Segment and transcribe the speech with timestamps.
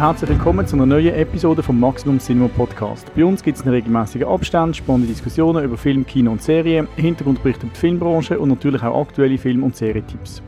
[0.00, 3.14] Herzlich willkommen zu einer neuen Episode vom Maximum Cinema Podcast.
[3.14, 7.66] Bei uns gibt es in regelmäßigen Abständen spannende Diskussionen über Film, Kino und Serien, Hintergrundberichte
[7.66, 10.40] über die Filmbranche und natürlich auch aktuelle Film- und Serietipps.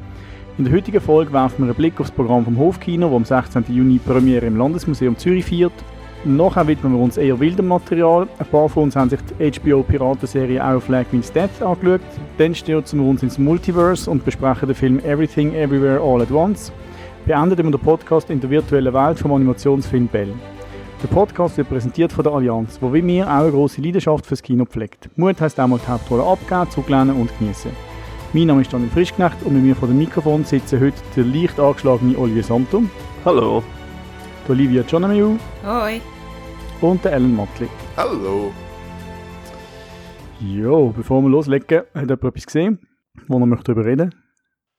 [0.56, 3.24] In der heutigen Folge werfen wir einen Blick auf das Programm vom Hofkino, das am
[3.52, 3.64] 16.
[3.76, 5.74] Juni Premiere im Landesmuseum Zürich feiert.
[6.24, 8.26] Nachher widmen wir uns eher wildem Material.
[8.38, 12.00] Ein paar von uns haben sich die HBO-Piratenserie Our Flag Means Death angeschaut.
[12.38, 16.72] Dann stürzen wir uns ins Multiverse und besprechen den Film Everything Everywhere All at Once.
[17.24, 20.34] Beenden wir den Podcast in der virtuellen Welt vom Animationsfilm Bell.
[21.00, 24.42] Der Podcast wird präsentiert von der Allianz, wo wie mir auch eine grosse Leidenschaft fürs
[24.42, 25.08] Kino pflegt.
[25.16, 27.70] Mut heisst auch mal die Hauptrolle abgeben, zurücklehnen und genießen.
[28.32, 31.60] Mein Name ist Daniel Frischknecht und mit mir vor dem Mikrofon sitzen heute der leicht
[31.60, 32.82] angeschlagene Olivier Santo.
[33.24, 33.62] Hallo.
[34.48, 35.36] Die Olivia Jonamiu.
[35.64, 36.00] Hoi.
[36.80, 37.68] Und der Ellen Mottli.
[37.96, 38.50] Hallo.
[40.40, 42.80] Jo, bevor wir loslegen, hat jemand etwas gesehen,
[43.28, 44.21] wo noch darüber reden möchte?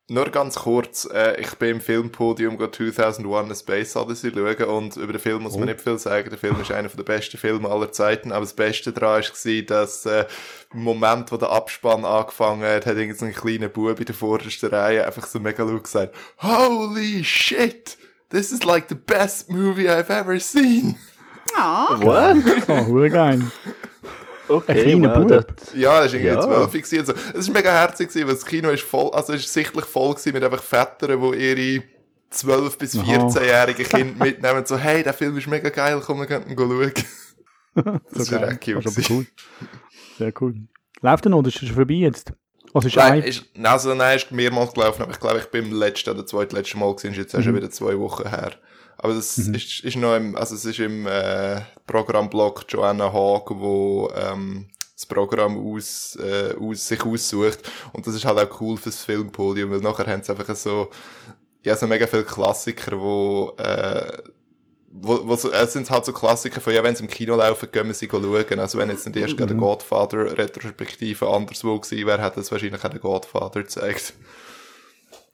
[0.09, 5.13] Nur ganz kurz, äh, ich bin im Filmpodium 2001 A Space Odyssey schauen und über
[5.13, 5.65] den Film muss man oh.
[5.67, 6.29] nicht viel sagen.
[6.29, 10.05] Der Film ist einer der besten Filme aller Zeiten, aber das Beste daran war, dass
[10.05, 10.25] äh,
[10.73, 14.69] im Moment, wo der Abspann angefangen hat, hat irgendein so kleiner Bub in der vordersten
[14.71, 17.97] Reihe einfach so mega laut gesagt, Holy shit!
[18.29, 20.97] This is like the best movie I've ever seen!
[21.55, 21.97] Ah.
[22.01, 22.43] What?
[22.67, 23.41] Oh, geil.
[24.53, 25.45] Okay, wow, das...
[25.73, 26.41] Ja, das war irgendwie ja.
[26.41, 27.15] 12 gewesen.
[27.33, 30.33] Es war mega herzig, weil das Kino ist voll, also es ist sichtlich voll gewesen
[30.33, 31.83] mit einfach Vätern, die ihre
[32.31, 34.65] 12- bis 14-jährigen Kinder mitnehmen.
[34.65, 36.93] So, hey, der Film ist mega geil, komm, wir ihn schauen.
[38.11, 38.85] das so ist echt cute.
[38.85, 39.25] Das cool.
[40.17, 40.55] Sehr cool.
[41.01, 42.33] Läuft er noch, das ist schon vorbei jetzt?
[42.73, 45.73] Also ist nein, ist, also nein, ist mehrmals gelaufen, aber ich glaube, ich bin im
[45.73, 47.43] letzten oder zweitletzten Mal gewesen, ist jetzt mhm.
[47.43, 48.53] schon wieder zwei Wochen her.
[49.03, 49.53] Aber das mhm.
[49.53, 55.05] ist, ist noch im, also es ist im äh, Programmblock Joanna Haag, wo ähm, das
[55.05, 57.69] Programm aus, äh, aus, sich aussucht.
[57.91, 60.89] Und das ist halt auch cool fürs Filmpodium, weil nachher haben sie einfach so,
[61.63, 64.19] ja, so mega viele Klassiker, wo, äh,
[64.89, 67.67] wo, wo so, es sind halt so Klassiker von, ja, wenn sie im Kino laufen,
[67.73, 68.59] gehen wir sie schauen.
[68.59, 69.47] Also wenn jetzt nicht erst mhm.
[69.47, 74.13] der Godfather-Retrospektive anderswo gewesen wäre, hätte es wahrscheinlich auch den Godfather gezeigt.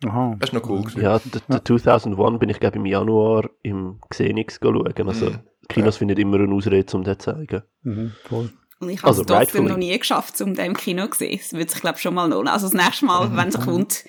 [0.06, 0.36] Aha.
[0.40, 0.82] Das ist noch cool.
[0.82, 1.02] Gewesen.
[1.02, 5.08] Ja, der, der 2001 bin ich, glaube im Januar im Xenix schauen.
[5.08, 5.40] Also, mhm.
[5.68, 6.00] Kinos ja.
[6.00, 7.64] finden immer eine Ausrede, um das zu zeigen.
[7.84, 8.50] Mhm, voll.
[8.80, 11.38] Und ich habe also, es trotzdem noch nie geschafft, um den im Kino zu sehen.
[11.38, 12.48] Das wird sich, glaube ich, schon mal lohnen.
[12.48, 13.38] Also das nächste Mal, mhm.
[13.38, 14.06] wenn es kommt,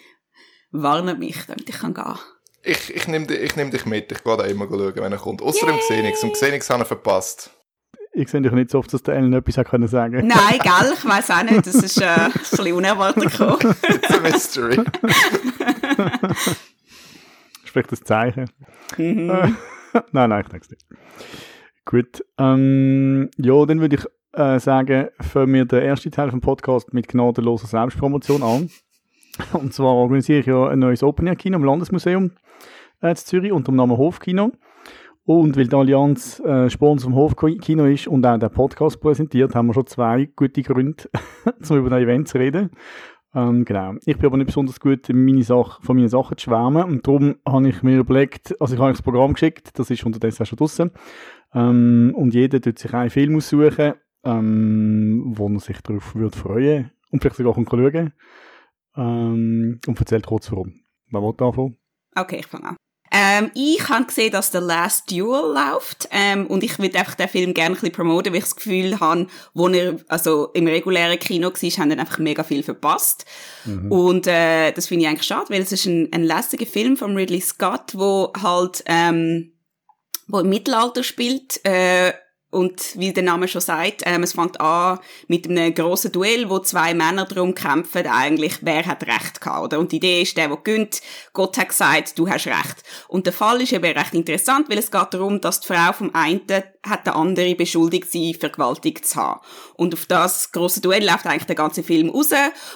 [0.70, 2.14] warnet mich, damit ich kann gehen
[2.62, 4.12] Ich, ich nehme ich nehm dich mit.
[4.12, 5.42] Ich gehe da immer schauen, wenn er kommt.
[5.42, 6.22] Außer im Xenix.
[6.22, 7.50] Und Xenix habe ich verpasst.
[8.12, 11.04] Ich sehe dich nicht so oft, dass der Ellen etwas sagen können Nein, gell, ich
[11.04, 11.66] weiß auch nicht.
[11.66, 13.58] Das ist äh, ein bisschen unerwartet gekommen.
[13.88, 14.84] It's a mystery.
[17.65, 18.47] Sprich das Zeichen.
[18.97, 19.28] Mhm.
[20.12, 20.87] nein, nein, ich denke es nicht.
[21.84, 22.25] Gut.
[22.38, 27.09] Ähm, ja, dann würde ich äh, sagen, fangen wir den ersten Teil vom Podcast mit
[27.09, 28.71] gnadenloser Selbstpromotion an.
[29.53, 32.32] Und zwar organisiere ich ja ein neues Open-Air-Kino im Landesmuseum
[33.03, 34.53] äh, in Zürich unter dem Namen Hofkino.
[35.25, 39.69] Und weil die Allianz äh, Sponsor vom Hofkino ist und auch der Podcast präsentiert, haben
[39.69, 41.05] wir schon zwei gute Gründe,
[41.69, 42.71] um über das Event zu reden.
[43.34, 43.94] Ähm, genau.
[44.04, 47.36] Ich bin aber nicht besonders gut, meine Sache, von meinen Sachen zu schwärmen und darum
[47.46, 50.58] habe ich mir überlegt, also ich habe das Programm geschickt, das ist unterdessen auch schon
[50.58, 50.91] draussen.
[51.54, 56.90] Ähm, und jeder tut sich einen Film aussuchen, ähm, wo er sich darauf würde freuen
[57.10, 58.12] und vielleicht sogar schauen
[58.96, 60.74] ähm, und erzählt kurz warum.
[61.10, 61.76] Wer will anfangen?
[62.16, 62.76] Okay, ich fange an.
[63.10, 67.28] Ähm, ich habe gesehen, dass The Last Duel läuft ähm, und ich würde einfach den
[67.28, 71.19] Film gerne ein bisschen promoten, weil ich das Gefühl habe, wo er also im regulären
[71.19, 73.25] Kino war, haben dann einfach mega viel verpasst.
[73.65, 73.91] Mhm.
[73.91, 77.16] Und äh, das finde ich eigentlich schade, weil es ist ein, ein lässiger Film von
[77.16, 79.53] Ridley Scott, wo halt ähm,
[80.28, 82.12] wo im Mittelalter spielt äh,
[82.50, 86.59] und wie der Name schon sagt, ähm, es fängt an mit einem grossen Duell, wo
[86.59, 89.78] zwei Männer darum kämpfen, eigentlich, wer hat Recht gehabt, oder?
[89.78, 91.00] Und die Idee ist, der, der gönnt,
[91.33, 92.83] Gott hat gesagt, du hast Recht.
[93.06, 96.15] Und der Fall ist eben recht interessant, weil es geht darum, dass die Frau vom
[96.15, 96.41] einen
[96.83, 99.41] hat der andere beschuldigt, sie vergewaltigt zu haben.
[99.77, 102.31] Und auf das grosse Duell läuft eigentlich der ganze Film raus.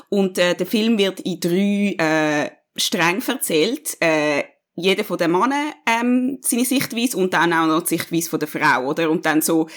[0.09, 3.97] Und äh, der Film wird in drei äh, streng erzählt.
[4.01, 4.45] Äh,
[4.75, 8.49] jeder von den Männern ähm, seine Sichtweise und dann auch noch die Sichtweise von der
[8.49, 9.11] Frau, oder?
[9.11, 9.69] Und dann so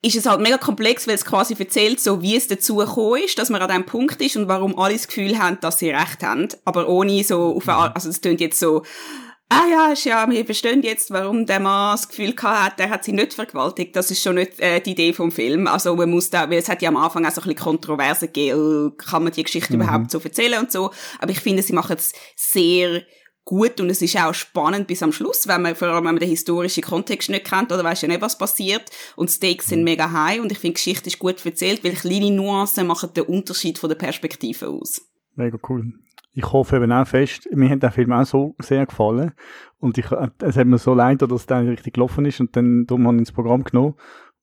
[0.00, 3.38] ist es halt mega komplex, weil es quasi erzählt, so wie es dazu gekommen ist,
[3.38, 6.22] dass man an diesem Punkt ist und warum alle das Gefühl haben, dass sie recht
[6.22, 8.82] haben, aber ohne so auf eine, also es klingt jetzt so,
[9.48, 12.90] ah ja, ist ja, wir verstehen jetzt, warum der Mann das Gefühl gehabt hat, der
[12.90, 13.96] hat sie nicht vergewaltigt.
[13.96, 15.66] Das ist schon nicht äh, die Idee vom Film.
[15.66, 18.26] Also man muss da, weil es hat ja am Anfang auch so ein bisschen Kontroverse
[18.26, 19.82] gegeben, kann man die Geschichte mhm.
[19.82, 20.90] überhaupt so erzählen und so.
[21.18, 23.02] Aber ich finde, sie machen es sehr
[23.48, 26.18] gut und es ist auch spannend bis am Schluss, wenn man, vor allem wenn man
[26.18, 30.12] den historischen Kontext nicht kennt oder weiß ja nicht, was passiert und Stakes sind mega
[30.12, 33.88] high und ich finde, Geschichte ist gut erzählt, weil kleine Nuancen machen den Unterschied von
[33.88, 35.00] der Perspektive aus.
[35.34, 35.94] Mega cool.
[36.34, 39.32] ich hoffe eben auch fest, mir hat der Film auch so sehr gefallen
[39.78, 40.10] und ich,
[40.42, 43.32] es hat mir so leid, dass der richtig gelaufen ist und dann darum habe ins
[43.32, 43.94] Programm genommen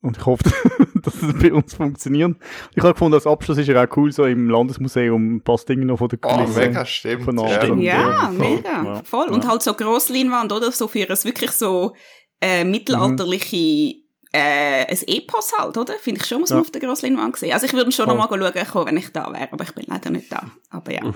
[0.06, 0.44] und ich hoffe,
[1.02, 2.36] dass es bei uns funktioniert.
[2.76, 5.86] Ich habe gefunden, als Abschluss ist er auch cool, so im Landesmuseum ein paar Dinge
[5.86, 6.54] noch von der Kulisse.
[6.54, 7.24] Oh, mega, stimmt.
[7.24, 7.82] Von ja, stimmt.
[7.82, 9.04] ja, mega, ja.
[9.04, 9.28] voll.
[9.30, 10.72] Und halt so Grossleinwand, oder?
[10.72, 11.96] So für ein wirklich so
[12.42, 14.06] äh, mittelalterliche mhm
[14.36, 15.94] äh, ein Epos halt, oder?
[15.94, 16.62] Finde ich schon, muss man ja.
[16.62, 17.54] auf der Grossleinwand sehen.
[17.54, 18.16] Also ich würde schon oh.
[18.16, 20.52] noch mal schauen, wenn ich da wäre, aber ich bin leider nicht da.
[20.70, 21.02] Aber ja.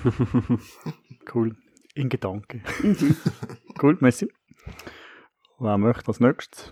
[1.36, 1.57] cool.
[1.95, 2.63] In Gedanken.
[2.81, 3.18] Mhm.
[3.83, 4.31] cool, merci.
[5.59, 6.71] Wer möchte als nächstes?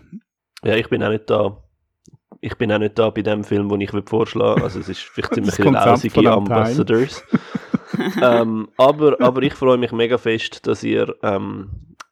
[0.62, 1.62] Ja, ich bin auch nicht da.
[2.40, 4.64] Ich bin auch nicht da bei dem Film, den ich vorschlagen würde.
[4.64, 7.24] Also es ist vielleicht ziemlich lausige Ambassadors.
[8.22, 11.70] ähm, aber, aber ich freue mich mega fest, dass ihr ähm,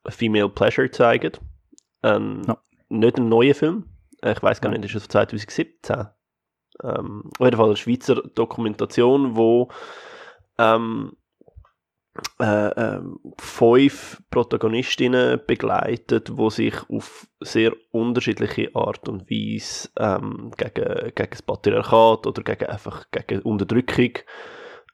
[0.08, 1.40] Female Pleasure zeigt.
[2.02, 2.58] Ähm, ja.
[2.88, 3.84] Nicht einen neuen Film,
[4.22, 6.06] äh, ich weiß gar nicht, ist es 2017?
[6.82, 9.68] Ähm, auf jeden Fall eine Schweizer Dokumentation, wo
[10.58, 11.12] ähm,
[12.40, 13.00] äh, äh,
[13.38, 21.42] fünf Protagonistinnen begleitet, wo sich auf sehr unterschiedliche Art und Weise ähm, gegen, gegen das
[21.42, 24.12] Patriarchat oder gegen einfach gegen Unterdrückung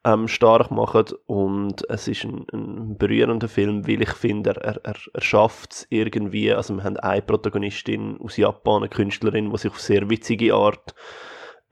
[0.05, 1.07] ähm, stark machen.
[1.27, 5.87] Und es ist ein, ein berührender Film, weil ich finde, er, er, er schafft es
[5.91, 10.55] irgendwie, also wir haben eine Protagonistin aus Japan, eine Künstlerin, die sich auf sehr witzige
[10.55, 10.95] Art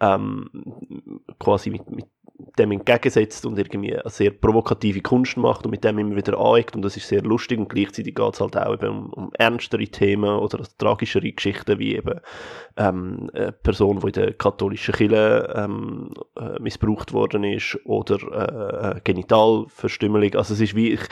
[0.01, 0.49] ähm,
[1.39, 2.07] quasi mit, mit
[2.59, 6.77] dem entgegensetzt und irgendwie eine sehr provokative Kunst macht und mit dem immer wieder aneckt
[6.77, 9.87] und das ist sehr lustig und gleichzeitig geht es halt auch eben um, um ernstere
[9.87, 12.21] Themen oder tragischere Geschichten wie eben
[12.77, 19.01] ähm, eine Person, die in der katholischen Kirche ähm, äh, missbraucht worden ist oder äh,
[19.03, 20.35] Genitalverstümmelung.
[20.35, 21.03] Also es ist wie, ich,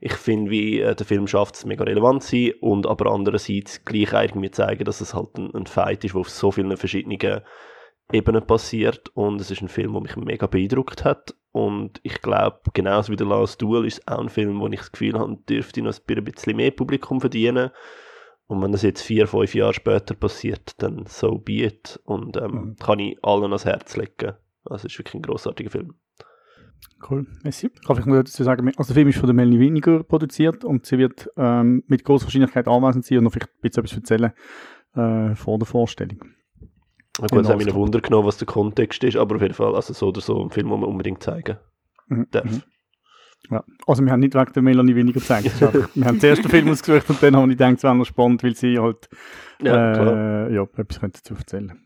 [0.00, 3.84] ich finde, wie äh, der Film schafft es mega relevant zu sein und aber andererseits
[3.84, 7.18] gleich irgendwie zeigen, dass es halt ein, ein Fight ist, der auf so vielen verschiedenen
[8.10, 12.60] Ebenen passiert und es ist ein Film, der mich mega beeindruckt hat und ich glaube,
[12.72, 15.38] genauso wie der Last Duel ist es auch ein Film, wo ich das Gefühl habe,
[15.48, 17.70] dürfte noch ein bisschen mehr Publikum verdienen
[18.46, 22.52] und wenn das jetzt vier, fünf Jahre später passiert, dann so be it und ähm,
[22.52, 22.76] mhm.
[22.76, 24.34] kann ich allen ans Herz legen.
[24.64, 25.94] Also es ist wirklich ein großartiger Film.
[27.08, 27.70] Cool, merci.
[27.86, 30.86] Kann ich nur dazu sagen, also der Film ist von der Melanie Winiger produziert und
[30.86, 34.32] sie wird ähm, mit großer Wahrscheinlichkeit anwesend sein und noch vielleicht ein bisschen etwas erzählen
[34.94, 36.20] äh, vor der Vorstellung.
[37.20, 39.54] Na gut, es hat mich ein Wunder genommen, was der Kontext ist, aber auf jeden
[39.54, 41.58] Fall, also so oder so, ein Film, den man unbedingt zeigen
[42.08, 42.26] mhm.
[42.30, 42.44] darf.
[42.44, 42.62] Mhm.
[43.50, 43.64] Ja.
[43.86, 45.60] Also wir haben nicht wegen der Melanie weniger gezeigt.
[45.94, 48.42] wir haben den ersten Film ausgesucht und dann haben wir gedacht, es wäre noch spannend,
[48.44, 49.08] weil sie halt
[49.60, 51.78] ja, äh, ja, etwas dazu erzählen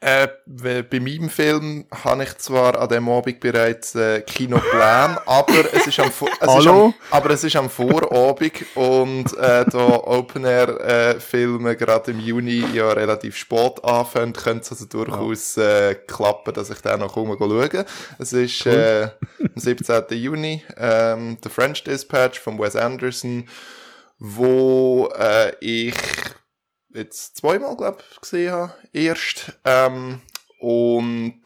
[0.00, 5.86] äh, bei meinem Film habe ich zwar an dem Abend bereits äh, Kinoplan, aber es
[5.86, 10.80] ist am, es Ist am, aber es ist am Vorabend und äh, da Open Air
[10.80, 16.54] äh, Filme gerade im Juni ja relativ spät anfangen, könnte es also durchaus äh, klappen,
[16.54, 17.84] dass ich dann noch komme schauen.
[18.18, 20.04] Es ist äh, am 17.
[20.12, 23.46] Juni ähm, The French Dispatch von Wes Anderson,
[24.18, 25.94] wo äh, ich
[26.94, 28.74] jetzt zweimal, glaube ich, gesehen habe.
[28.92, 29.52] Erst.
[29.64, 30.20] Ähm,
[30.58, 31.42] und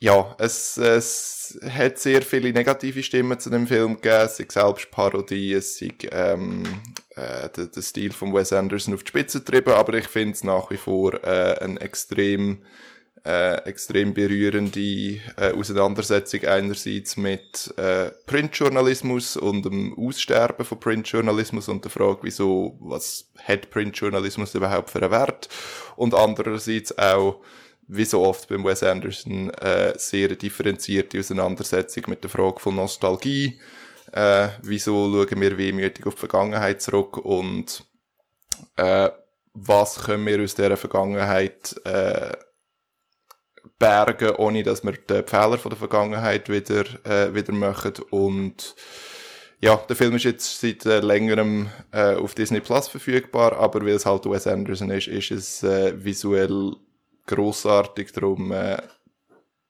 [0.00, 4.26] ja, es, es hat sehr viele negative Stimmen zu dem Film gegeben.
[4.26, 6.62] Es ist selbst Parodie, es ist ähm,
[7.16, 10.44] äh, der, der Stil von Wes Anderson auf die Spitze getrieben, aber ich finde es
[10.44, 12.62] nach wie vor äh, ein extrem
[13.24, 21.84] äh, extrem berührende äh, Auseinandersetzung einerseits mit äh, Printjournalismus und dem Aussterben von Printjournalismus und
[21.84, 25.48] der Frage, wieso, was hat Printjournalismus überhaupt für einen Wert?
[25.96, 27.40] Und andererseits auch,
[27.86, 33.60] wie so oft beim Wes Anderson, äh, sehr differenzierte Auseinandersetzung mit der Frage von Nostalgie,
[34.12, 37.84] äh, wieso schauen wir wehmütig auf die Vergangenheit zurück und
[38.76, 39.10] äh,
[39.54, 42.36] was können wir aus dieser Vergangenheit äh,
[43.78, 47.94] bergen, ohne dass wir die Fehler von der Vergangenheit wieder, äh, wieder machen.
[48.10, 48.74] Und
[49.60, 53.94] ja, der Film ist jetzt seit äh, längerem äh, auf Disney Plus verfügbar, aber weil
[53.94, 56.76] es halt Wes Anderson ist, ist es äh, visuell
[57.26, 58.12] grossartig.
[58.12, 58.78] Darum, äh,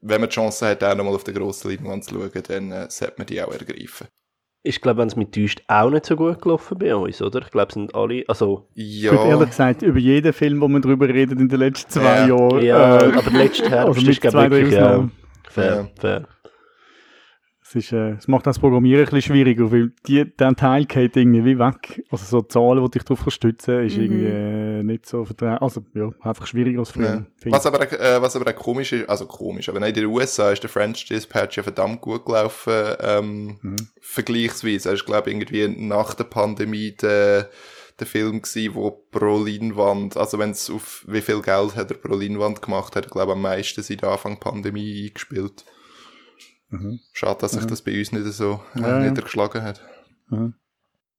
[0.01, 2.91] wenn man die Chance hat, auch nochmal auf der grossen Leinwand zu schauen, dann äh,
[2.91, 4.09] sollte man die auch ergreifen.
[4.69, 7.41] Ich glaube, wenn es mit täuscht, auch nicht so gut gelaufen bei uns, oder?
[7.41, 8.67] Ich glaube, es sind alle, also...
[8.75, 9.15] Ja.
[9.15, 12.27] Ich ehrlich gesagt, über jeden Film, wo man drüber redet in den letzten zwei ja.
[12.27, 12.63] Jahren...
[12.63, 15.09] Ja, äh, aber letztes Herbst also ist, glaube ich, wirklich, ja,
[15.49, 15.89] fair, ja.
[15.99, 16.23] fair.
[17.69, 21.17] Es, ist, äh, es macht das Programmieren ein bisschen schwieriger, weil die, der Teil geht
[21.17, 22.03] irgendwie weg.
[22.11, 24.03] Also so Zahlen, die dich darauf stützen, ist mhm.
[24.03, 25.61] irgendwie äh, nicht so vertraut.
[25.61, 27.27] Also ja, einfach schwieriger als früher.
[27.45, 27.53] Ja.
[27.53, 30.63] Was, aber, äh, was aber auch komisch ist, also komisch, aber in den USA ist
[30.63, 33.77] der French Dispatch ja verdammt gut gelaufen, ähm, mhm.
[34.01, 34.89] vergleichsweise.
[34.89, 37.51] Er ist, glaube ich, irgendwie nach der Pandemie der
[37.99, 41.97] der Film gsi, wo pro Leinwand, also wenn es auf wie viel Geld hat er
[41.97, 45.65] pro Leinwand gemacht, hat er glaube am meisten seit Anfang Pandemie eingespielt.
[46.71, 47.01] Mhm.
[47.13, 47.69] Schade, dass sich mhm.
[47.69, 49.83] das bei uns nicht so äh, ja, niedergeschlagen hat.
[50.31, 50.53] Ja.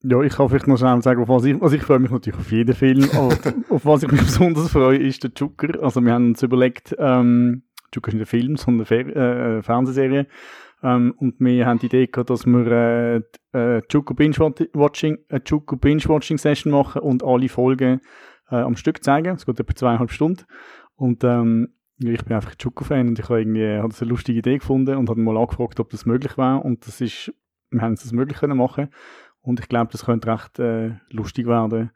[0.02, 2.40] Ja, ich kann vielleicht noch schnell sagen, auf was ich, also ich freue mich natürlich
[2.40, 3.36] auf jeden Film, aber
[3.70, 5.84] auf was ich mich besonders freue, ist der Joker.
[5.84, 10.28] Also wir haben uns überlegt, ähm, Joker ist nicht ein Film, sondern eine äh, Fernsehserie.
[10.82, 15.76] Ähm, und wir haben die Idee gehabt, dass wir äh, äh, Joker Binge-Watching, eine Joker
[15.76, 18.00] Binge-Watching-Session machen und alle Folgen
[18.50, 19.36] äh, am Stück zeigen.
[19.36, 20.46] Es geht etwa zweieinhalb Stunden.
[20.96, 24.58] Und ähm, ich bin einfach Joker-Fan und ich habe irgendwie habe das eine lustige Idee
[24.58, 26.64] gefunden und habe mal angefragt, ob das möglich war.
[26.64, 27.34] Und das ist,
[27.72, 28.90] wir haben es das möglich können machen.
[29.42, 31.92] Und ich glaube, das könnte recht äh, lustig werden.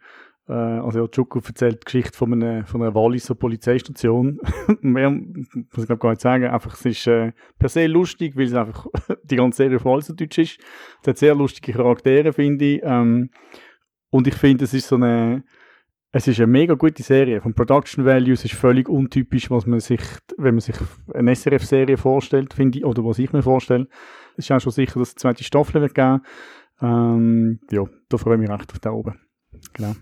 [0.48, 4.40] Äh, also ja, Chuku erzählt die Geschichte von einer, von einer Walliser Polizeistation.
[4.82, 6.46] Mehr muss ich glaube gar nicht sagen.
[6.46, 8.88] Einfach, es ist äh, per se lustig, weil es einfach
[9.24, 10.60] die ganze Serie auf Walliserdeutsch ist.
[11.02, 12.82] Es hat sehr lustige Charaktere, finde ich.
[12.84, 13.30] Ähm,
[14.10, 15.44] und ich finde, es ist so eine
[16.16, 17.42] es ist eine mega gute Serie.
[17.42, 20.00] Vom Production Values ist völlig untypisch, was man sich,
[20.38, 20.76] wenn man sich
[21.12, 23.88] eine SRF-Serie vorstellt, finde ich, oder was ich mir vorstelle.
[24.38, 26.22] Es ist auch schon sicher, dass es eine zweite Staffel wird geben.
[26.82, 29.20] Ähm, ja, da freue ich mich recht auf da oben.
[29.74, 29.96] Genau.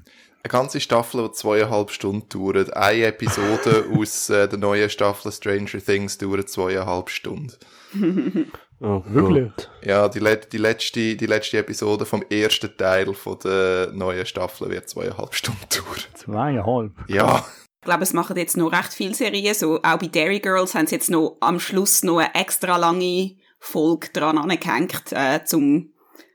[0.44, 2.76] Eine ganze Staffel, die zweieinhalb Stunden dauert.
[2.76, 7.54] Eine Episode aus äh, der neuen Staffel Stranger Things dauert zweieinhalb Stunden.
[8.80, 9.52] oh, Wirklich?
[9.84, 10.20] Ja, die,
[10.52, 15.62] die, letzte, die letzte Episode vom ersten Teil von der neuen Staffel wird zweieinhalb Stunden
[15.70, 16.00] dauern.
[16.16, 16.92] Zweieinhalb?
[17.08, 17.46] Ja.
[17.82, 19.54] Ich glaube, es machen jetzt noch recht viele Serien.
[19.54, 23.36] So, auch bei Dairy Girls haben sie jetzt noch am Schluss noch eine extra lange
[23.60, 25.91] Folge dran angehängt, äh, zum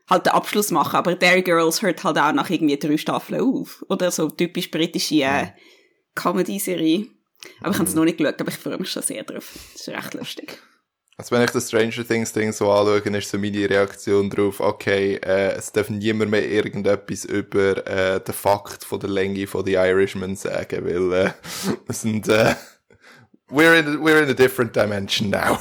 [0.07, 0.95] halt den Abschluss machen.
[0.95, 3.83] Aber Dairy Girls hört halt auch nach irgendwie drei Staffeln auf.
[3.89, 5.47] Oder so typisch britische äh,
[6.15, 7.07] Comedy-Serie.
[7.61, 9.53] Aber ich habe es noch nicht geschaut, aber ich freue mich schon sehr drauf.
[9.73, 10.59] Das ist recht lustig.
[11.19, 15.15] Also wenn ich das Stranger Things Ding so anschaue, ist so meine Reaktion drauf, okay,
[15.15, 19.73] äh, es darf niemand mehr irgendetwas über äh, den Fakt von der Länge von The
[19.73, 21.31] Irishman sagen, weil äh,
[21.87, 22.53] wir sind, äh,
[23.49, 25.57] we're, in, we're in a different dimension now.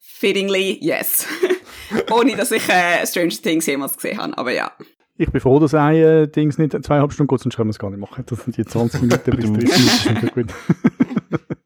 [0.00, 1.24] Fittingly, yes.
[2.12, 4.72] Ohne, dass ich äh, Stranger Things jemals gesehen habe, aber ja.
[5.16, 7.78] Ich bin froh, dass ein äh, Dings nicht zweieinhalb Stunden geht, sonst können wir es
[7.78, 8.24] gar nicht machen.
[8.26, 10.54] Das sind die 20 Minuten bis 30 Minuten gut.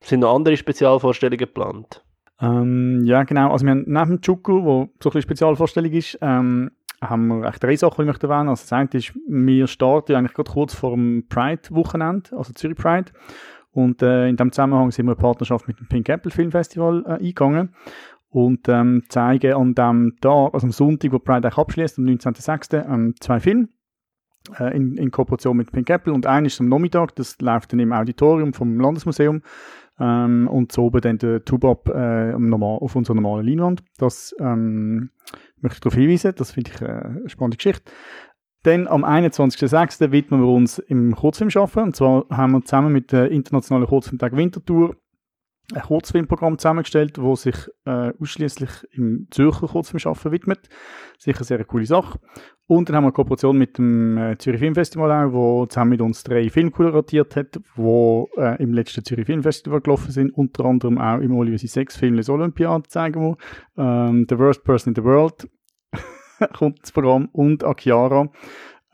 [0.00, 2.02] sind noch andere Spezialvorstellungen geplant?
[2.40, 3.52] Ähm, ja, genau.
[3.52, 7.62] Also wir haben neben dem Chuku, wo so eine Spezialvorstellung ist, ähm, haben wir echt
[7.62, 8.48] drei Sachen, die ich möchte erwähnen.
[8.48, 13.12] Also das eine ist, wir starten eigentlich gerade kurz vor dem Pride-Wochenende, also Zürich Pride.
[13.70, 17.04] Und äh, in dem Zusammenhang sind wir eine Partnerschaft mit dem Pink Apple Film Festival
[17.06, 17.74] äh, eingegangen
[18.30, 22.86] und ähm, zeigen an dem Tag, also am Sonntag, wo Pride eigentlich abschließt, am 19.06.,
[22.86, 23.68] ähm, zwei Filme
[24.58, 27.80] äh, in, in Kooperation mit Pink Apple und einer ist am Nachmittag, das läuft dann
[27.80, 29.42] im Auditorium vom Landesmuseum
[29.98, 33.82] ähm, und so oben dann der Tubab äh, auf unserer normalen Leinwand.
[33.98, 35.10] Das ähm,
[35.60, 37.90] möchte ich darauf hinweisen, das finde ich äh, eine spannende Geschichte.
[38.64, 40.10] Dann am 21.06.
[40.10, 41.84] widmen wir uns im Kurzfilm schaffen.
[41.84, 44.96] Und zwar haben wir zusammen mit der Internationalen Kurzfilmtag Wintertour
[45.74, 50.68] ein Kurzfilmprogramm zusammengestellt, wo sich äh, ausschließlich im Zürcher Kurzfilmschaffen widmet.
[51.18, 52.18] Sicher eine sehr coole Sache.
[52.66, 56.00] Und dann haben wir eine Kooperation mit dem äh, Zürich Filmfestival auch, wo zusammen mit
[56.00, 60.98] uns drei Filme kuratiert hat, wo äh, im letzten Zürich Filmfestival gelaufen sind, unter anderem
[60.98, 63.36] auch im Olivier sechs Film Les Olympiades zeigen wir.
[63.76, 65.48] Ähm, The Worst Person in the World
[66.54, 68.30] kommt das Programm und Akiara,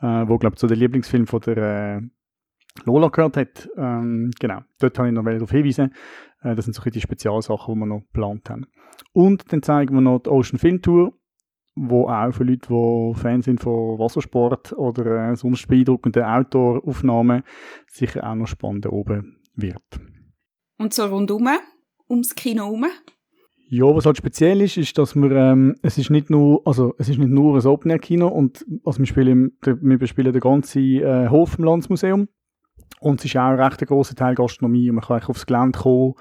[0.01, 2.01] äh, wo glaube ich zu den Lieblingsfilm von der äh,
[2.83, 3.69] Lola gehört hat.
[3.77, 5.93] Ähm, genau, dort habe ich noch darauf hinweisen.
[6.45, 8.67] Äh, das sind so die Spezialsachen, die wir noch geplant haben.
[9.13, 11.13] Und dann zeigen wir noch die Ocean Film Tour,
[11.75, 17.43] wo auch für Leute, die Fans sind von Wassersport oder äh, sonst beeindruckenden Outdoor-Aufnahmen,
[17.87, 19.83] sicher auch noch spannend oben wird.
[20.77, 21.47] Und so rundum,
[22.09, 22.85] ums Kino herum?
[23.67, 27.09] Ja, was halt speziell ist, ist, dass wir, ähm, es ist nicht nur, also es
[27.09, 31.57] ist nicht nur ein Open-Air-Kino und also wir spielen, wir bespielen den ganzen äh, Hof
[31.57, 32.27] im Landesmuseum
[32.99, 36.13] und es ist auch ein recht grosser Teil Gastronomie und man kann aufs Gelände kommen,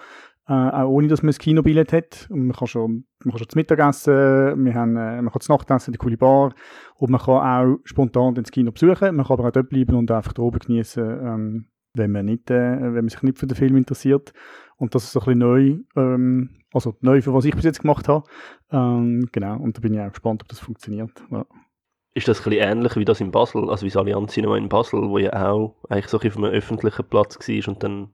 [0.47, 2.27] äh, auch ohne, dass man ein Kinobillett hat.
[2.31, 5.55] Und man kann schon, man kann schon zum Mittagessen, wir haben, äh, man kann zum
[5.55, 6.55] Nachtessen, die coole Bar
[6.97, 9.17] und man kann auch spontan ins Kino besuchen.
[9.17, 12.81] Man kann aber auch dort bleiben und einfach oben genießen, ähm, wenn man nicht, äh,
[12.81, 14.33] wenn man sich nicht für den Film interessiert.
[14.77, 17.81] Und das ist so ein bisschen neu, ähm, also neu für was ich bis jetzt
[17.81, 18.27] gemacht habe.
[18.71, 21.13] Ähm, genau, und da bin ich auch gespannt, ob das funktioniert.
[21.31, 21.47] Ja.
[22.15, 24.69] Ist das ein bisschen ähnlich wie das in Basel, also wie das Allianz Cinema in
[24.69, 28.11] Basel, wo ja auch eigentlich so auf einem öffentlichen Platz war und dann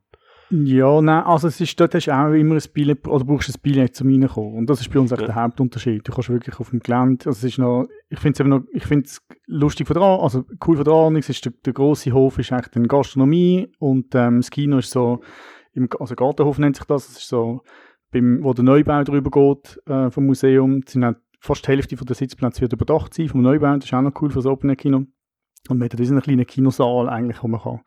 [0.52, 3.60] ja, nein, also es ist, dort hast du auch immer ein Billett, oder brauchst ein
[3.62, 4.56] Billett zum reinkommen.
[4.56, 5.28] Und das ist bei uns echt ja.
[5.28, 6.06] der Hauptunterschied.
[6.06, 8.62] Du kannst wirklich auf dem Gelände, also es ist noch, ich finde es eben noch,
[8.72, 11.72] ich finde es lustig von der, also cool von der Ahnung, es ist der, der
[11.72, 15.20] grosse Hof ist echt eine Gastronomie und ähm, das Kino ist so,
[15.72, 17.62] im, also Gartenhof nennt sich das, es ist so,
[18.10, 22.06] beim, wo der Neubau drüber geht, äh, vom Museum, sind halt fast die Hälfte von
[22.06, 24.76] der Sitzplätze wird überdacht sein vom Neubau, das ist auch noch cool für das Open
[24.76, 25.04] Kino.
[25.68, 27.80] Und man hat diesen kleinen Kinosaal eigentlich, wo man kann,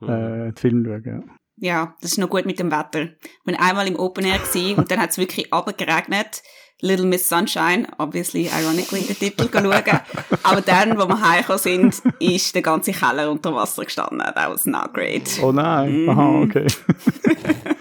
[0.00, 0.08] mhm.
[0.08, 1.30] äh, den Film schauen kann.
[1.58, 3.04] Ja, das ist noch gut mit dem Wetter.
[3.22, 6.42] Ich bin einmal im Open Air gewesen, und dann hat es wirklich abgeregnet.
[6.82, 10.00] Little Miss Sunshine, obviously, ironically, den Titel schauen.
[10.42, 14.18] Aber dann, wo wir heimgekommen sind, ist der ganze Keller unter Wasser gestanden.
[14.18, 15.40] That was not great.
[15.42, 16.08] Oh nein, mhm.
[16.10, 16.66] aha, okay.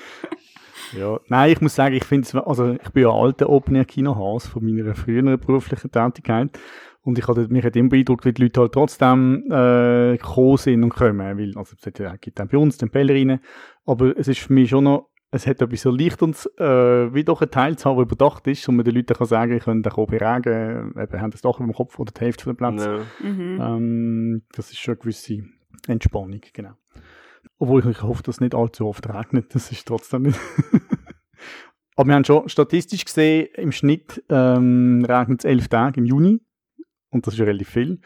[0.93, 4.95] ja, nein, ich muss sagen, ich finde also ich bin ja alter Open-Air-Kinohas von meiner
[4.95, 6.57] früheren beruflichen Tätigkeit.
[7.01, 10.83] Und ich hatte, mich hat immer beeindruckt, wie die Leute halt trotzdem äh, gekommen sind
[10.83, 11.37] und kommen.
[11.37, 13.41] Weil, also es gibt dann bei uns den Bellerinnen.
[13.85, 17.25] Aber es ist für mich schon noch es hat etwas so leicht und äh, wie
[17.25, 19.65] doch ein Teil zu haben, der überdacht ist und man den Leuten kann sagen, ich
[19.65, 22.85] könnte auch beregen, eben, haben das doch im Kopf oder die Hälfte von dem Platz.
[22.85, 22.99] No.
[23.19, 23.61] Mhm.
[23.61, 25.43] Ähm, das ist schon eine gewisse
[25.87, 26.73] Entspannung, genau.
[27.57, 30.39] Obwohl ich hoffe, dass es nicht allzu oft regnet, das ist trotzdem nicht.
[31.95, 36.41] Aber wir haben schon statistisch gesehen, im Schnitt ähm, regnet es elf Tage im Juni
[37.09, 37.99] und das ist ja relativ viel.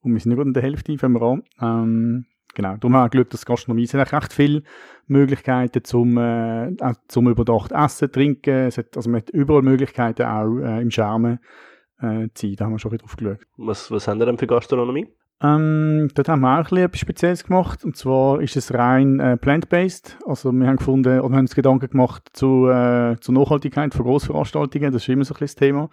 [0.00, 1.42] Und wir sind nicht gut in der Hälfte, fangen wir an.
[1.60, 2.76] Ähm, genau.
[2.76, 4.62] Darum haben wir geschaut, dass Gastronomie sind recht viele
[5.06, 6.74] Möglichkeiten zum, äh,
[7.08, 8.66] zum überdacht essen, trinken.
[8.66, 11.38] Es hat, also man hat überall Möglichkeiten auch äh, im Schermen
[12.00, 12.56] äh, zu sein.
[12.56, 13.46] Da haben wir schon ein drauf geschaut.
[13.56, 15.06] Was, was haben wir denn für Gastronomie?
[15.42, 17.84] Ähm, dort haben wir auch etwas Spezielles gemacht.
[17.84, 20.18] Und zwar ist es rein äh, plant-based.
[20.26, 24.06] Also wir haben gefunden, oder wir haben uns Gedanken gemacht zu, äh, zur Nachhaltigkeit von
[24.06, 24.92] Grossveranstaltungen.
[24.92, 25.90] Das ist immer so ein bisschen das Thema.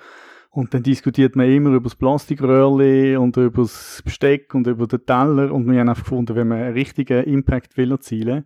[0.50, 5.04] Und dann diskutiert man immer über das Plastikröhrli und über das Besteck und über den
[5.06, 5.52] Teller.
[5.52, 8.46] Und wir haben einfach gefunden, wenn man einen richtigen Impact will erzielen,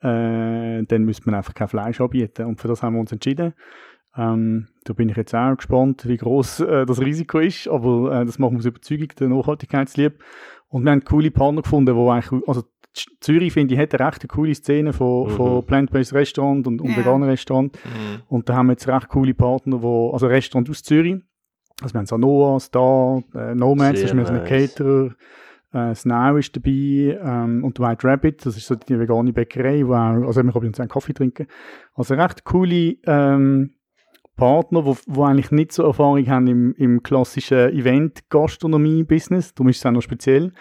[0.00, 2.44] äh, dann müsste man einfach kein Fleisch anbieten.
[2.44, 3.54] Und für das haben wir uns entschieden.
[4.16, 8.24] Ähm, da bin ich jetzt auch gespannt, wie groß äh, das Risiko ist, aber äh,
[8.24, 10.16] das machen wir aus Überzeugung der Nachhaltigkeitsliebe.
[10.68, 12.62] Und wir haben coole Partner gefunden, wo eigentlich, also
[13.20, 15.30] Zürich, finde ich, hat eine recht coole Szene von, mhm.
[15.30, 16.96] von Plant-Based Restaurant und, und ja.
[16.96, 17.76] veganen Restaurant.
[17.84, 18.22] Mhm.
[18.28, 21.16] Und da haben wir jetzt recht coole Partner, wo, also Restaurant aus Zürich,
[21.82, 24.30] also wir haben Sanoa, Star, äh, Nomads, das ist nice.
[24.30, 25.10] ein Caterer,
[25.72, 29.92] äh, Snow ist dabei ähm, und White Rabbit, das ist so die vegane Bäckerei, wo
[29.92, 31.46] auch, also wir können uns einen Kaffee trinken.
[31.94, 33.74] Also recht coole ähm,
[34.36, 39.86] Partner, wo, wo eigentlich nicht so Erfahrung haben im, im klassischen Event-Gastronomie-Business, darum ist es
[39.86, 40.52] auch noch speziell.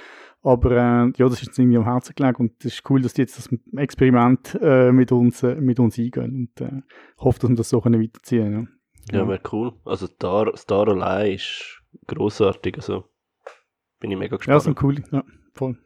[0.42, 3.14] Aber äh, ja, das ist jetzt irgendwie am Herzen gelegen und es ist cool, dass
[3.14, 6.82] die jetzt das Experiment äh, mit, uns, äh, mit uns eingehen und äh,
[7.18, 8.70] hoffe, dass wir das so können weiterziehen können.
[9.12, 9.20] Ja.
[9.20, 9.74] Ja, wäre cool.
[9.86, 12.78] Also Star, Star allein ist grossartig.
[12.78, 13.06] Also
[14.00, 14.56] bin ich mega gespannt.
[14.56, 15.04] Ja, so cool.
[15.12, 15.24] Ja,
[15.54, 15.78] voll.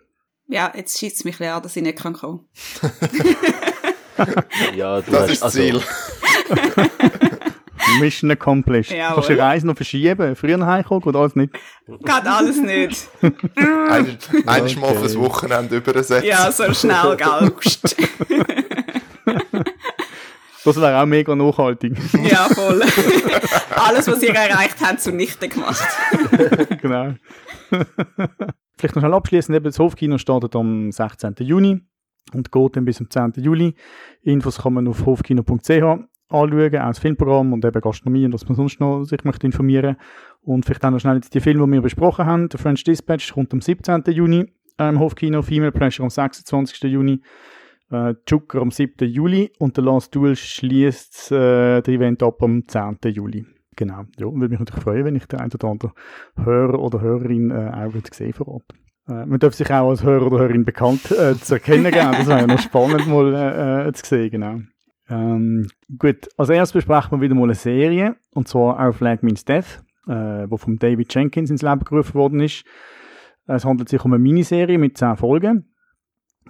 [0.47, 2.47] Ja, jetzt schießt es mich an, dass ich nicht kann kommen.
[4.75, 5.79] ja, du das hast, ist das Ziel.
[7.99, 8.91] Mission accomplished.
[8.91, 9.15] Jawohl.
[9.15, 10.35] Kannst du die Reise noch verschieben?
[10.35, 11.53] Früher heimkommen oder alles nicht?
[11.87, 13.09] Geht alles nicht.
[13.55, 14.75] Einmal okay.
[14.79, 16.27] mal fürs Wochenende übersetzen.
[16.27, 17.51] Ja, so schnell, gell.
[20.65, 21.97] Das wäre auch mega nachhaltig.
[22.29, 22.81] Ja, voll.
[23.75, 25.81] Alles, was ihr erreicht habt, zunichte gemacht.
[26.81, 27.13] genau.
[28.77, 31.35] Vielleicht noch schnell abschließend, das Hofkino startet am 16.
[31.39, 31.81] Juni
[32.33, 33.33] und geht dann bis zum 10.
[33.37, 33.73] Juli.
[34.21, 35.99] Infos kann man auf hofkino.ch
[36.29, 39.97] anschauen, auch das Filmprogramm und eben Gastronomie und was man sonst noch sich möchte informieren.
[40.41, 42.49] Und vielleicht auch noch schnell die Filme, die wir besprochen haben.
[42.49, 44.03] Der French Dispatch kommt am 17.
[44.07, 44.45] Juni
[44.77, 46.83] im Hofkino, Female Pleasure am 26.
[46.83, 47.21] Juni
[47.91, 49.07] äh, Joker am 7.
[49.07, 52.97] Juli und der Last Duel schließt äh, das Event ab am 10.
[53.05, 53.45] Juli.
[53.75, 54.03] Genau.
[54.17, 55.93] Ja, würde mich natürlich freuen, wenn ich den einen oder anderen
[56.35, 58.65] Hörer oder Hörerin äh, auch würde sehen vor Ort.
[59.07, 62.11] Äh, man darf sich auch als Hörer oder Hörerin bekannt äh, zu erkennen geben.
[62.11, 64.59] Das wäre ja noch spannend mal äh, äh, zu sehen, genau.
[65.09, 65.67] Ähm,
[65.97, 69.83] gut, als erstes besprechen wir wieder mal eine Serie, und zwar Our Flag Means Death,
[70.07, 72.63] äh, wo von David Jenkins ins Leben gerufen worden ist.
[73.47, 75.69] Es handelt sich um eine Miniserie mit 10 Folgen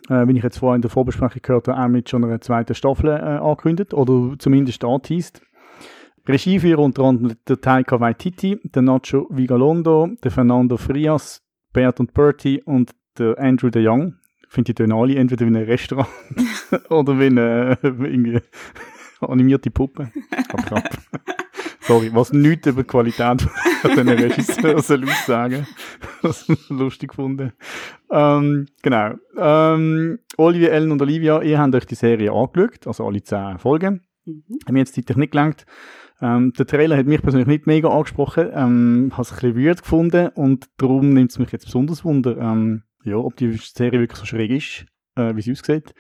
[0.08, 2.76] äh, wie ich jetzt vorhin in der Vorbesprechung gehört habe, auch mit schon einer zweiten
[2.76, 5.42] Staffel äh, angekündigt oder zumindest anteased.
[6.28, 11.42] Regie für unter anderem der Taika Waititi, der Nacho Vigalondo, der Fernando Frias,
[11.74, 14.16] Bert und Bertie und der Andrew de Jong.
[14.50, 16.10] Finde, die tun alle entweder wie ein Restaurant
[16.90, 18.40] oder wie eine, irgendwie
[19.22, 20.12] animierte Puppe.
[20.52, 20.84] Aber
[21.82, 23.42] Sorry, was nichts über die Qualität
[23.82, 25.66] von den Regisseuren soll ich sagen.
[26.22, 27.54] Das ist lustig gefunden.
[28.12, 29.14] Ähm, genau.
[29.38, 34.02] Ähm, Olivia, Ellen und Olivia, ihr habt euch die Serie angeschaut, also alle zehn Folgen.
[34.26, 34.44] Mhm.
[34.68, 35.66] Haben jetzt zeitlich nicht gelangt.
[36.22, 39.82] Ähm, der Trailer hat mich persönlich nicht mega angesprochen, ähm, habe es ein bisschen weird
[39.82, 44.20] gefunden und darum nimmt es mich jetzt besonders wunder, ähm, ja, ob die Serie wirklich
[44.20, 44.86] so schräg ist,
[45.16, 45.94] äh, wie sie aussieht.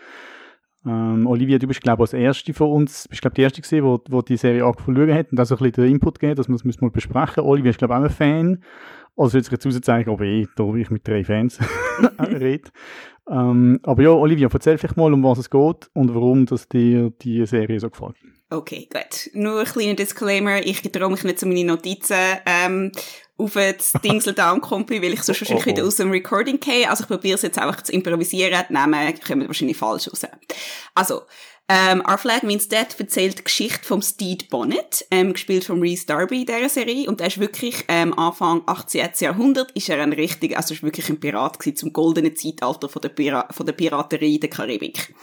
[0.85, 3.83] Ähm, Olivia, du bist, glaube ich, als Erste von uns, bist, glaube die Erste gewesen,
[3.83, 6.55] wo, wo die Serie angefangen hat und so ein bisschen den Input gegeben, dass wir
[6.55, 8.63] das mal besprechen Olivia ist, glaube ich, auch ein Fan.
[9.19, 11.59] Also jetzt jetzt rauszeigen, ob ich da ich mit drei Fans
[12.19, 12.69] rede.
[13.29, 17.11] Ähm, aber ja, Olivia, erzähl vielleicht mal, um was es geht und warum dass dir
[17.21, 18.15] die Serie so gefällt.
[18.49, 19.29] Okay, gut.
[19.33, 20.65] Nur ein kleiner Disclaimer.
[20.65, 22.15] Ich traue mich nicht zu meinen Notizen.
[22.45, 22.91] Ähm,
[23.37, 25.75] auf das Dingsel Down Company, weil ich sonst wahrscheinlich oh, oh.
[25.75, 26.89] wieder aus dem Recording gehe.
[26.89, 28.63] Also ich probiere es jetzt einfach zu improvisieren.
[28.69, 30.25] Die Namen kommen wahrscheinlich falsch raus.
[30.95, 31.23] Also,
[31.69, 36.07] ähm, Our Flag Means Death erzählt die Geschichte vom Steed Bonnet, ähm, gespielt von Reese
[36.07, 37.07] Darby in dieser Serie.
[37.07, 39.07] Und er ist wirklich, ähm, Anfang 18.
[39.19, 43.03] Jahrhundert, ist er ein richtig, also ist wirklich ein Pirat gewesen, zum goldenen Zeitalter von
[43.03, 45.13] der, Pira von der Piraterie in der Karibik.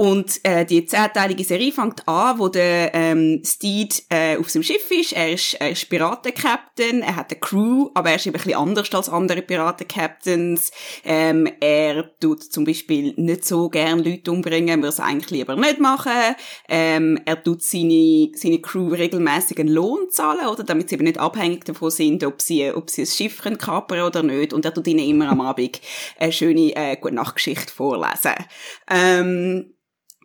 [0.00, 4.88] Und äh, die zehnteilige Serie fängt an, wo der ähm, Steed äh, auf seinem Schiff
[4.92, 5.12] ist.
[5.12, 8.94] Er ist, er ist Piratenkapitän, er hat eine Crew, aber er ist ein bisschen anders
[8.94, 10.70] als andere Piratenkapitans.
[11.02, 15.80] Ähm, er tut zum Beispiel nicht so gern Leute umbringen, würde es eigentlich lieber nicht
[15.80, 16.36] machen.
[16.68, 20.62] Ähm, er tut seine, seine Crew regelmäßig einen Lohn zahlen, oder?
[20.62, 24.22] Damit sie eben nicht abhängig davon sind, ob sie, ob sie ein Schiff kapern oder
[24.22, 24.52] nicht.
[24.52, 25.80] Und er tut ihnen immer am Abend
[26.20, 28.34] eine schöne äh, gute Nachtgeschichte vorlesen.
[28.88, 29.74] Ähm,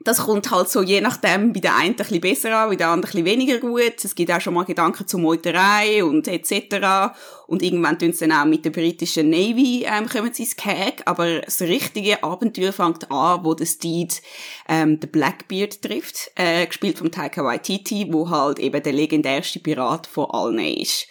[0.04, 2.90] das kommt halt so je nachdem bei der einen ein bisschen besser an, bei der
[2.90, 4.04] anderen ein bisschen weniger gut.
[4.04, 7.14] Es gibt auch schon mal Gedanken zur Meuterei und etc.
[7.48, 11.06] Und irgendwann tun sie dann auch mit der britischen Navy ähm, kommen sie ins Gehege.
[11.06, 14.22] Aber das richtige Abenteuer fängt an, wo der Steed
[14.68, 20.08] ähm, den Blackbeard trifft, äh, gespielt vom Taika Waititi, wo halt eben der legendärste Pirat
[20.08, 21.08] von allen ist.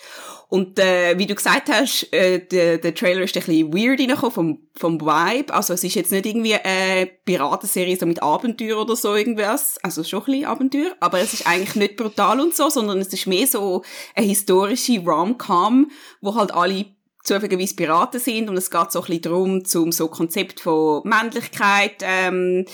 [0.52, 4.30] Und äh, wie du gesagt hast, äh, der, der Trailer ist ein bisschen weird reingekommen
[4.34, 5.54] vom, vom Vibe.
[5.54, 9.78] Also es ist jetzt nicht irgendwie eine Piratenserie so mit Abenteuer oder so irgendwas.
[9.82, 10.92] Also schon ein bisschen Abenteuer.
[11.00, 13.82] Aber es ist eigentlich nicht brutal und so, sondern es ist mehr so
[14.14, 16.84] eine historische Rom-Com, wo halt alle
[17.22, 22.02] zufälligerweise Piraten sind und es geht so ein bisschen darum, zum so Konzept von Männlichkeit
[22.02, 22.66] ähm,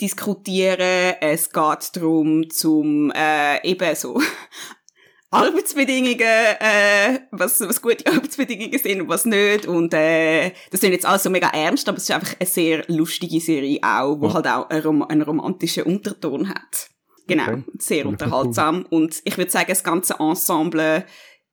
[0.00, 1.16] diskutieren.
[1.20, 4.20] Es geht darum, zum äh, eben so
[5.34, 9.66] Arbeitsbedingungen, äh, was, was gute Arbeitsbedingungen sind und was nicht.
[9.66, 12.84] Und äh, das sind jetzt alles so mega ernst, aber es ist einfach eine sehr
[12.88, 14.34] lustige Serie auch, wo ja.
[14.34, 16.88] halt auch einen, einen romantischen Unterton hat.
[17.26, 17.62] Genau, okay.
[17.78, 18.86] sehr unterhaltsam.
[18.90, 19.02] Cool.
[19.02, 21.04] Und ich würde sagen, das ganze Ensemble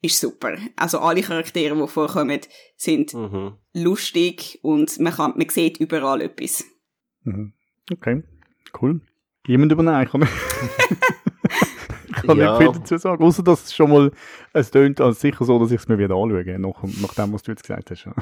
[0.01, 0.57] ist super.
[0.75, 2.41] Also alle Charaktere, die vorkommen,
[2.75, 3.53] sind mhm.
[3.73, 6.65] lustig und man, kann, man sieht überall etwas.
[7.23, 7.53] Mhm.
[7.91, 8.23] Okay,
[8.81, 9.01] cool.
[9.47, 10.03] Jemand übernehmen?
[10.03, 10.11] Ich
[12.27, 12.57] kann ja.
[12.57, 14.11] nicht viel dazu sagen, außer dass es schon mal,
[14.53, 17.43] es tönt als sicher so, dass ich es mir wieder anschaue, nach, nach dem, was
[17.43, 18.07] du jetzt gesagt hast.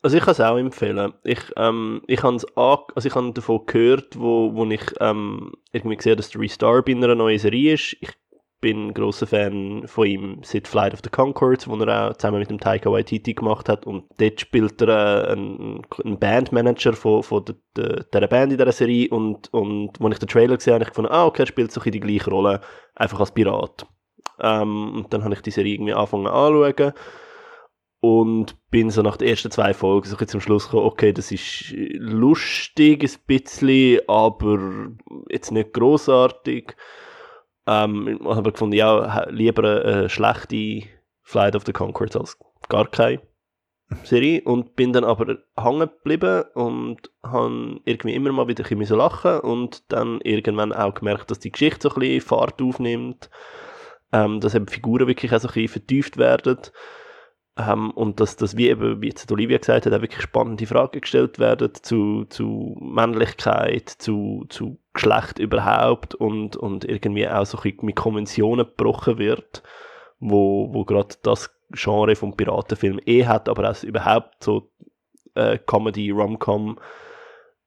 [0.00, 1.12] Also ich kann es auch empfehlen.
[1.24, 6.30] Ich, ähm, ich habe also ich davon gehört, wo, wo ich ähm, irgendwie gesehen dass
[6.30, 7.96] der Restart in einer neuen Serie ist.
[8.00, 8.10] Ich
[8.60, 12.50] bin großer Fan von ihm seit Flight of the Concords, wo er auch zusammen mit
[12.50, 13.86] dem Taika Waititi gemacht hat.
[13.86, 15.82] Und dort spielt er äh, einen,
[16.18, 19.08] Bandmanager von, von der, der, dieser Band in dieser Serie.
[19.10, 21.70] Und, und als ich den Trailer gesehen habe, habe ich gefunden, ah, okay, er spielt
[21.70, 22.60] so in die gleiche Rolle,
[22.94, 23.86] einfach als Pirat.
[24.40, 26.92] Ähm, und dann habe ich die Serie irgendwie angefangen anzuschauen.
[28.00, 31.74] Und bin so nach den ersten zwei Folgen so zum Schluss gekommen, okay, das ist
[31.94, 34.90] lustig ein bisschen, aber
[35.30, 36.76] jetzt nicht großartig.
[37.68, 40.88] Ähm, ich habe gefunden, ja, lieber eine schlechte
[41.22, 42.38] Flight of the Concords als
[42.70, 43.20] gar keine
[44.04, 44.40] Serie.
[44.42, 49.40] Und bin dann aber hängen geblieben und habe irgendwie immer mal wieder ein bisschen lachen
[49.40, 53.28] und dann irgendwann auch gemerkt, dass die Geschichte so ein bisschen Fahrt aufnimmt,
[54.12, 56.58] ähm, dass eben Figuren wirklich auch so ein bisschen vertieft werden.
[57.58, 61.00] Ähm, und dass das, wie eben, wie jetzt Olivia gesagt hat, auch wirklich spannende Fragen
[61.00, 67.96] gestellt werden zu, zu Männlichkeit, zu, zu Geschlecht überhaupt und, und irgendwie auch so mit
[67.96, 69.64] Konventionen gebrochen wird,
[70.20, 74.70] wo, wo gerade das Genre vom Piratenfilm eh hat, aber auch überhaupt so
[75.34, 76.78] äh, Comedy, Rom-Com.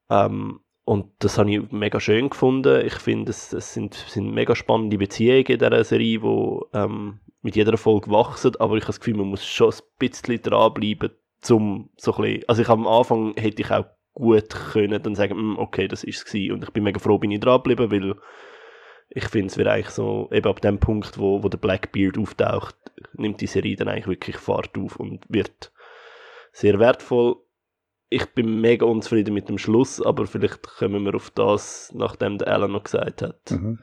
[0.10, 2.86] Ähm, und das habe ich mega schön gefunden.
[2.86, 7.56] Ich finde, es, es sind, sind mega spannende Beziehungen in dieser Serie, die ähm, mit
[7.56, 11.91] jeder Folge wachsen, aber ich habe das Gefühl, man muss schon ein bisschen dranbleiben, zum
[11.95, 15.60] so ein bisschen, also ich am Anfang hätte ich auch gut können dann sagen, hm,
[15.60, 18.15] okay, das ist es und ich bin mega froh, bin ich dranbleiben, weil
[19.12, 22.75] ich finde, es wird eigentlich so, eben ab dem Punkt, wo, wo der Blackbeard auftaucht,
[23.13, 25.71] nimmt die Serie dann eigentlich wirklich Fahrt auf und wird
[26.51, 27.38] sehr wertvoll.
[28.13, 32.50] Ich bin mega unzufrieden mit dem Schluss, aber vielleicht kommen wir auf das, nachdem der
[32.50, 33.80] Alan noch gesagt hat, mhm.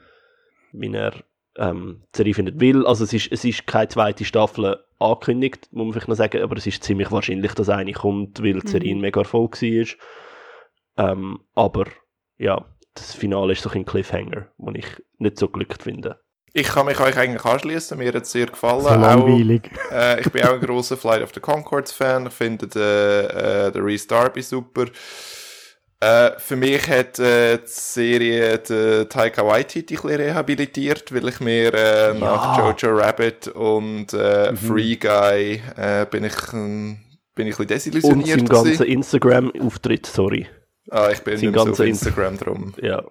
[0.71, 1.13] wie er
[1.57, 2.61] ähm, die Serie findet.
[2.61, 6.43] Weil, also es ist, es ist keine zweite Staffel angekündigt, muss man vielleicht noch sagen,
[6.43, 8.99] aber es ist ziemlich wahrscheinlich, dass eine kommt, weil die Serie mhm.
[8.99, 9.87] ein mega Erfolg war.
[11.11, 11.85] Ähm, aber
[12.37, 14.87] ja, das Finale ist so ein Cliffhanger, den ich
[15.17, 16.19] nicht so glücklich finde.
[16.53, 17.97] Ich kann mich euch eigentlich anschließen.
[17.97, 18.81] Mir hat es sehr gefallen.
[18.81, 19.69] So langweilig.
[19.89, 22.27] Auch, äh, ich bin auch ein großer Flight of the Concords Fan.
[22.27, 24.85] Ich finde den, äh, den Reese Darby super.
[26.01, 31.39] Äh, für mich hat äh, die Serie den Taika Waititi ein bisschen rehabilitiert, weil ich
[31.41, 32.13] mir äh, ja.
[32.13, 34.57] nach Jojo Rabbit und äh, mhm.
[34.57, 36.99] Free Guy äh, bin ich ähm,
[37.35, 38.41] bin ich ein bisschen desillusioniert.
[38.41, 40.47] Und sein ganzer Instagram-Auftritt, sorry.
[40.89, 42.73] Ah, ich bin nicht so auf Instagram drum.
[42.81, 43.03] Ja,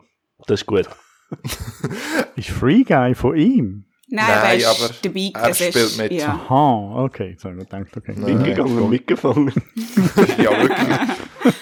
[0.46, 0.88] das ist gut.
[2.36, 3.84] ist Free Guy von ihm?
[4.10, 5.30] Nein, Nein er aber dabei.
[5.34, 6.12] er ist- spielt mit.
[6.12, 6.28] Ja.
[6.28, 8.14] Aha, okay, so ich gedacht, okay.
[8.16, 8.58] Nein.
[8.58, 9.52] Und mitgefangen.
[10.38, 10.98] ja, wirklich.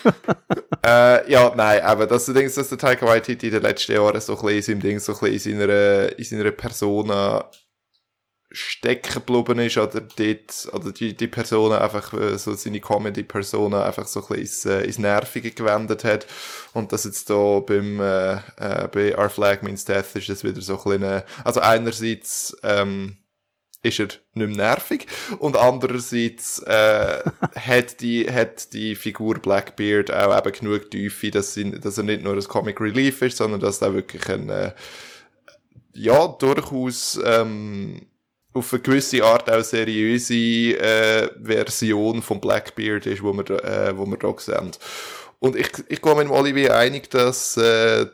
[0.86, 4.20] äh, ja, nein, aber das Ding ist, dass der Taika Waititi in den letzten Jahren
[4.20, 7.50] so ein bisschen in seinem Ding, so ein bisschen in seiner, in seiner Persona
[8.56, 14.06] stecken geblieben ist, oder dort, oder die, die Person einfach, äh, so seine Comedy-Persona einfach
[14.06, 16.26] so ein bisschen ins, äh, ins Nervige gewendet hat.
[16.72, 20.60] Und das jetzt da beim, äh, äh, bei Our Flag Means Death ist das wieder
[20.60, 23.18] so ein bisschen, äh, also einerseits, ähm,
[23.82, 25.06] ist er nicht mehr nervig
[25.38, 27.22] und andererseits äh,
[27.54, 32.24] hat die hat die Figur Blackbeard auch eben genug Tiefe, dass, sie, dass er nicht
[32.24, 34.72] nur ein Comic Relief ist, sondern dass er wirklich ein äh,
[35.92, 38.06] ja durchaus ähm,
[38.56, 44.06] auf eine gewisse Art auch seriöse äh, Version von Blackbeard ist, wo wir äh, wo
[44.06, 44.72] wir da sehen.
[45.38, 48.06] Und ich ich gehe mit Olivier einig, dass äh,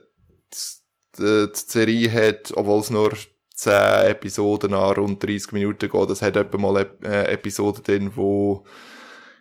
[1.19, 3.13] die, die Serie hat, obwohl es nur
[3.55, 3.73] 10
[4.11, 8.65] Episoden an rund 30 Minuten geht, das hat etwa mal äh, Episoden drin, wo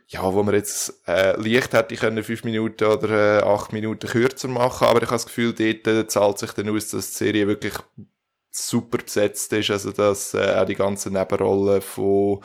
[0.08, 4.50] ja, wo man jetzt äh, leicht hätte können 5 Minuten oder äh, 8 Minuten kürzer
[4.50, 7.48] machen, aber ich habe das Gefühl, dort äh, zahlt sich dann aus, dass die Serie
[7.48, 7.74] wirklich
[8.52, 12.42] super besetzt ist, also dass äh, auch die ganzen Nebenrollen von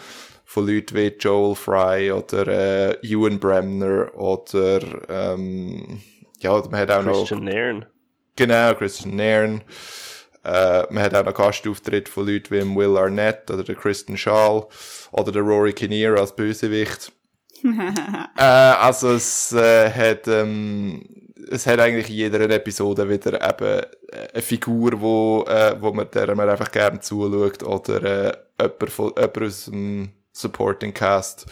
[0.48, 6.00] von Leuten wie Joel Fry oder äh, Ewan Bremner oder ähm,
[6.38, 7.86] ja, man hat auch noch Christian Nairn.
[8.36, 9.62] Genau, Christian Nairn.
[10.44, 14.68] Äh, man hat auch noch Gastauftritt von Leuten wie Will Arnett oder der Kristen Schaal
[15.10, 17.10] oder der Rory Kinnear als Bösewicht.
[17.64, 24.28] äh, also es äh, hat ähm, es hat eigentlich in jeder Episode wieder eben äh,
[24.32, 29.12] eine Figur, wo, äh, wo man, der man einfach gerne zuschaut oder äh, jemand, von,
[29.16, 31.46] jemand aus dem Supporting Cast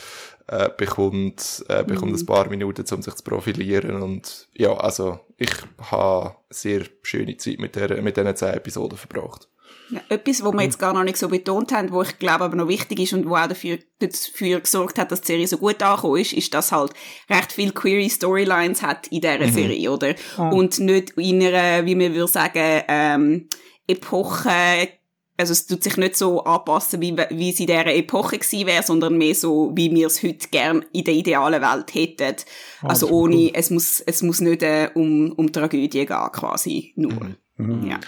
[0.46, 5.52] äh, bekommt, äh, bekommt ein paar Minuten, um sich zu profilieren und ja, also ich
[5.90, 9.48] habe sehr schöne Zeit mit, der, mit diesen zehn Episoden verbracht.
[9.90, 12.56] Ja, Etwas, was wir jetzt gar noch nicht so betont haben, wo ich glaube aber
[12.56, 15.82] noch wichtig ist und wo auch dafür, dafür gesorgt hat, dass die Serie so gut
[15.82, 16.92] angekommen ist, ist, dass halt
[17.28, 20.14] recht viel query Storylines hat in dieser Serie, oder?
[20.52, 23.48] Und nicht in einer, wie man würde sagen, ähm,
[23.86, 24.88] Epoche,
[25.36, 28.82] also es tut sich nicht so anpassen, wie, wie es in dieser Epoche gewesen wäre,
[28.82, 32.36] sondern mehr so, wie wir es heute gern in der idealen Welt hätten.
[32.82, 33.50] also das ist ohne, cool.
[33.52, 37.36] es muss, es muss nicht äh, um, um Tragödie gehen, quasi, nur.
[37.56, 38.00] Ja.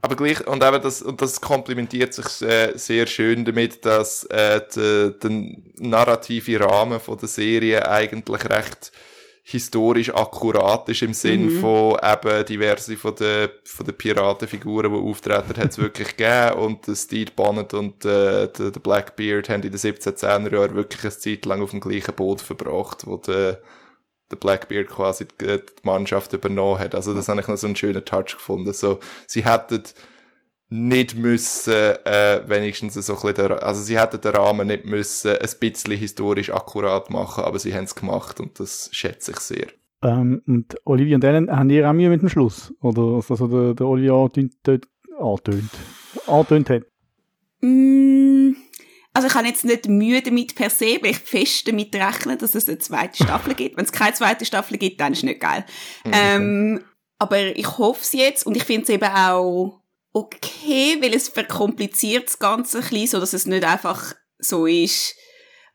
[0.00, 4.60] Aber gleich, und eben das, und das komplementiert sich äh, sehr schön damit, dass äh,
[4.76, 5.30] der, der
[5.78, 8.92] narrative Rahmen von der Serie eigentlich recht
[9.44, 15.60] historisch akkurat ist im Sinn von eben diverse von den, von den Piratenfiguren, die auftreten,
[15.60, 19.72] hat es wirklich gegeben und der Steve Bonnet und äh, der, der Blackbeard haben in
[19.72, 23.60] den 1710er Jahren wirklich eine Zeit lang auf dem gleichen Boot verbracht, wo der,
[24.32, 26.94] der Blackbeard quasi die, die Mannschaft übernommen hat.
[26.94, 28.72] Also das habe ich noch so einen schönen Touch gefunden.
[28.72, 29.82] So, sie hätten
[30.68, 35.36] nicht müssen, äh, wenigstens so ein bisschen, der, also sie hätten den Rahmen nicht müssen
[35.36, 39.66] ein bisschen historisch akkurat machen, aber sie haben es gemacht und das schätze ich sehr.
[40.02, 42.72] Ähm, und Olivia und Ellen, haben ihr auch Mühe mit dem Schluss?
[42.80, 44.88] Oder was also der, der Olivia antönt, dort-
[45.20, 45.70] antönt,
[46.26, 46.82] antönt hat?
[47.60, 48.52] Mm,
[49.14, 52.54] Also ich habe jetzt nicht Mühe damit per se, weil ich fest damit rechne, dass
[52.54, 53.76] es eine zweite Staffel gibt.
[53.76, 55.64] Wenn es keine zweite Staffel gibt, dann ist es nicht geil.
[56.10, 56.82] Ähm,
[57.18, 62.28] aber ich hoffe es jetzt und ich finde es eben auch okay, weil es verkompliziert
[62.28, 65.14] das Ganze ein bisschen, so dass es nicht einfach so ist,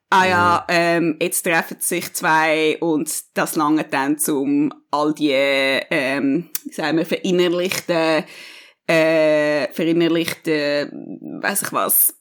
[0.09, 6.49] ah ja, ähm, jetzt treffen sich zwei und das lange dann zum all die, ähm,
[6.71, 8.23] sagen wir, verinnerlichten,
[8.87, 12.16] äh, verinnerlichten, weiß ich was,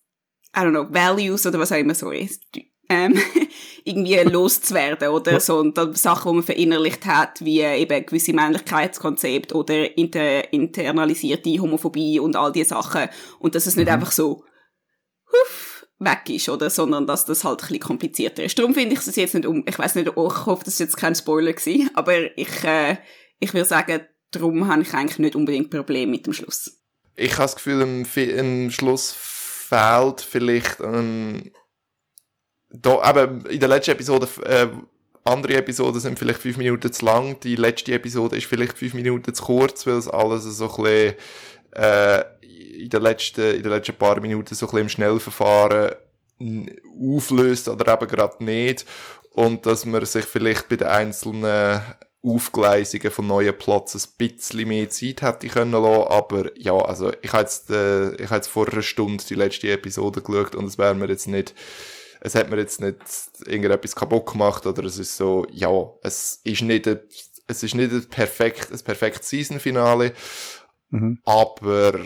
[0.57, 2.43] I don't know, Values oder was auch immer so ist,
[2.89, 3.19] ähm,
[3.85, 5.41] irgendwie loszuwerden oder?
[5.41, 11.61] So und dann Sachen, die man verinnerlicht hat, wie eben gewisse Männlichkeitskonzept oder inter internalisierte
[11.61, 13.09] Homophobie und all diese Sachen.
[13.39, 14.45] Und dass es nicht einfach so
[15.31, 18.59] huff, weg ist, oder, sondern dass das halt ein bisschen komplizierter ist.
[18.59, 20.81] Darum finde ich es jetzt nicht um, ich weiß nicht, oh, ich hoffe, das ist
[20.81, 22.97] jetzt kein Spoiler gewesen, aber ich, äh,
[23.41, 26.83] ich würde sagen, darum habe ich eigentlich nicht unbedingt Probleme mit dem Schluss.
[27.15, 29.13] Ich habe das Gefühl, im, im Schluss
[29.69, 31.51] fehlt vielleicht ähm,
[32.71, 34.69] da, eben in der letzten Episode äh,
[35.25, 39.35] andere Episoden sind vielleicht fünf Minuten zu lang, die letzte Episode ist vielleicht fünf Minuten
[39.35, 41.15] zu kurz, weil es alles so ein bisschen
[41.73, 42.25] äh,
[42.85, 45.95] in den letzten, in den letzten paar Minuten so ein bisschen im Schnellverfahren
[47.01, 48.87] auflöst oder eben gerade nicht.
[49.31, 51.83] Und dass man sich vielleicht bei den einzelnen
[52.23, 57.33] Aufgleisungen von neuen Plots ein bisschen mehr Zeit hätte können lassen, aber ja, also ich
[57.33, 60.79] habe jetzt, äh, ich habe jetzt vor einer Stunde die letzte Episode geschaut und es
[60.79, 61.55] wäre mir jetzt nicht,
[62.21, 62.97] es hat mir jetzt nicht
[63.47, 65.71] irgendetwas kaputt gemacht oder es ist so, ja,
[66.03, 67.01] es ist nicht, ein,
[67.47, 70.13] es ist nicht ein perfekt, ein perfektes Season-Finale,
[70.91, 71.19] Mhm.
[71.25, 71.99] aber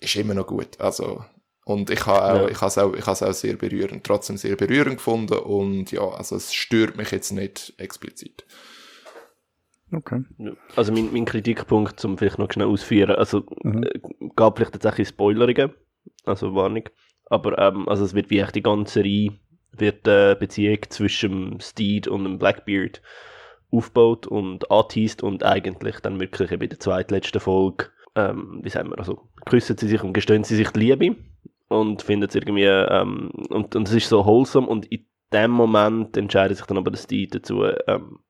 [0.00, 1.24] ist immer noch gut, also
[1.66, 2.48] Und ich habe auch, ja.
[2.48, 5.90] ich habe es auch, ich habe es auch sehr berührend, trotzdem sehr berührend gefunden und
[5.92, 8.44] ja, also es stört mich jetzt nicht explizit.
[9.94, 10.24] Okay.
[10.76, 13.84] Also mein, mein Kritikpunkt, zum vielleicht noch schnell ausführen, also mhm.
[13.84, 14.00] äh,
[14.36, 15.72] gab vielleicht tatsächlich Spoilerungen,
[16.24, 16.88] also Warnung,
[17.26, 19.32] aber ähm, also es wird wie echt die ganze Reihe
[19.78, 23.02] wird äh, Beziehung zwischen Steed und dem Blackbeard
[23.70, 28.98] aufgebaut und anteased und eigentlich dann wirklich in der zweitletzten Folge, ähm, wie sagen wir,
[28.98, 31.16] also küssen sie sich und gestehen sie sich die Liebe
[31.68, 36.16] und finden es irgendwie, ähm, und, und es ist so wholesome und in dem Moment
[36.16, 38.20] entscheidet sich dann aber der Steed dazu, ähm,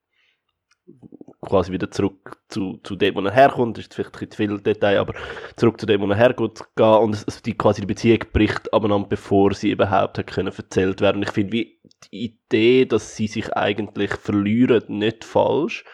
[1.41, 4.59] quasi wieder zurück zu, zu dem, wo er herkommt, das ist vielleicht ein zu viel
[4.59, 5.13] Detail, aber
[5.55, 9.07] zurück zu dem, wo er hergeht, gehen und es, die, quasi die Beziehung bricht abeinander,
[9.07, 11.23] bevor sie überhaupt hat können erzählt werden.
[11.23, 11.79] Ich finde wie
[12.11, 15.85] die Idee, dass sie sich eigentlich verlieren, nicht falsch.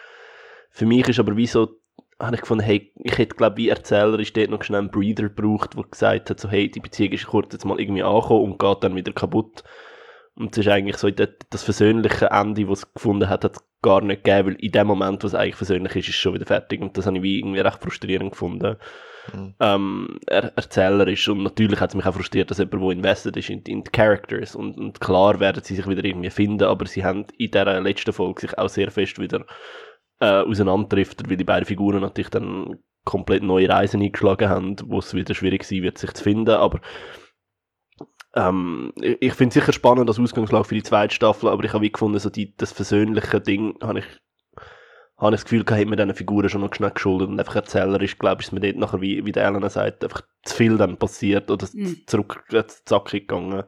[0.70, 1.68] Für mich ist aber wie so,
[2.18, 5.28] habe ich gefunden, hey, ich hätte glaube wie Erzähler ist dort noch schnell einen Breather
[5.28, 8.58] gebraucht, der gesagt hat, so hey, die Beziehung ist kurz jetzt mal irgendwie angekommen und
[8.58, 9.64] geht dann wieder kaputt.
[10.34, 14.24] Und es ist eigentlich so das, versöhnliche Ende, das es gefunden hat, hat gar nicht
[14.24, 16.80] gegeben, weil in dem Moment, wo es eigentlich versöhnlich ist, ist es schon wieder fertig.
[16.80, 18.76] Und das habe ich wie irgendwie recht frustrierend gefunden.
[19.32, 19.54] Mhm.
[19.60, 23.50] Ähm, er, erzählerisch und natürlich hat es mich auch frustriert, dass jemand, der invested ist
[23.50, 27.04] in, in die Characters und, und, klar werden sie sich wieder irgendwie finden, aber sie
[27.04, 29.44] haben in dieser letzten Folge sich auch sehr fest wieder
[30.18, 35.14] äh, auseinanderdriftet, weil die beiden Figuren natürlich dann komplett neue Reisen eingeschlagen haben, wo es
[35.14, 36.80] wieder schwierig sein wird, sich zu finden, aber
[38.34, 41.92] ähm, ich finde sicher spannend als Ausgangslage für die zweite Staffel, aber ich habe wie
[41.92, 44.06] gefunden, so die, das versöhnliche Ding habe ich,
[45.18, 48.18] habe ich das Gefühl, hat mir diesen Figuren schon noch schnell geschuldet und einfach erzählerisch,
[48.18, 50.96] glaube ich, ist mir dort nachher, wie, wie der Elena sagt, einfach zu viel dann
[50.96, 52.02] passiert oder mhm.
[52.06, 53.64] zurück äh, zackig gegangen.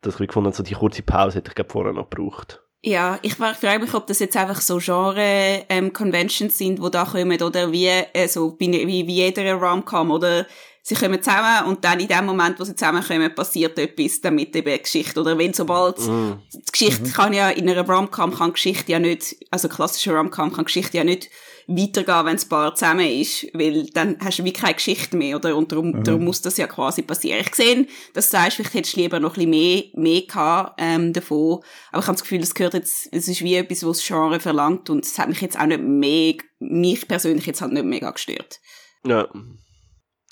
[0.00, 2.60] Dass ich gefunden so die kurze Pause hätte ich glaube vorher noch gebraucht.
[2.86, 7.40] Ja, ich frage mich, ob das jetzt einfach so Genre-Conventions ähm, sind, wo da kommen,
[7.40, 10.46] oder wie, äh, so, wie, wie jeder Rom-Com, oder
[10.86, 14.82] sie kommen zusammen und dann in dem Moment, wo sie zusammenkommen, passiert etwas, damit eben
[14.82, 16.32] Geschichte, oder wenn sobald, mm.
[16.52, 17.12] die Geschichte mhm.
[17.12, 21.04] kann ja, in einer Rom-Com kann Geschichte ja nicht, also klassische Rom-Com kann Geschichte ja
[21.04, 21.30] nicht
[21.66, 25.56] weitergehen, wenn das Paar zusammen ist, weil dann hast du wie keine Geschichte mehr, oder?
[25.56, 26.04] Und darum, mhm.
[26.04, 27.40] darum muss das ja quasi passieren.
[27.40, 30.74] Ich sehe, dass du sagst, vielleicht hättest du lieber noch ein bisschen mehr, mehr gehabt,
[30.82, 31.62] ähm, davon.
[31.92, 34.38] Aber ich habe das Gefühl, es gehört jetzt, es ist wie etwas, was das Genre
[34.38, 38.10] verlangt und es hat mich jetzt auch nicht mehr, mich persönlich jetzt halt nicht mega
[38.10, 38.60] gestört.
[39.06, 39.26] Ja.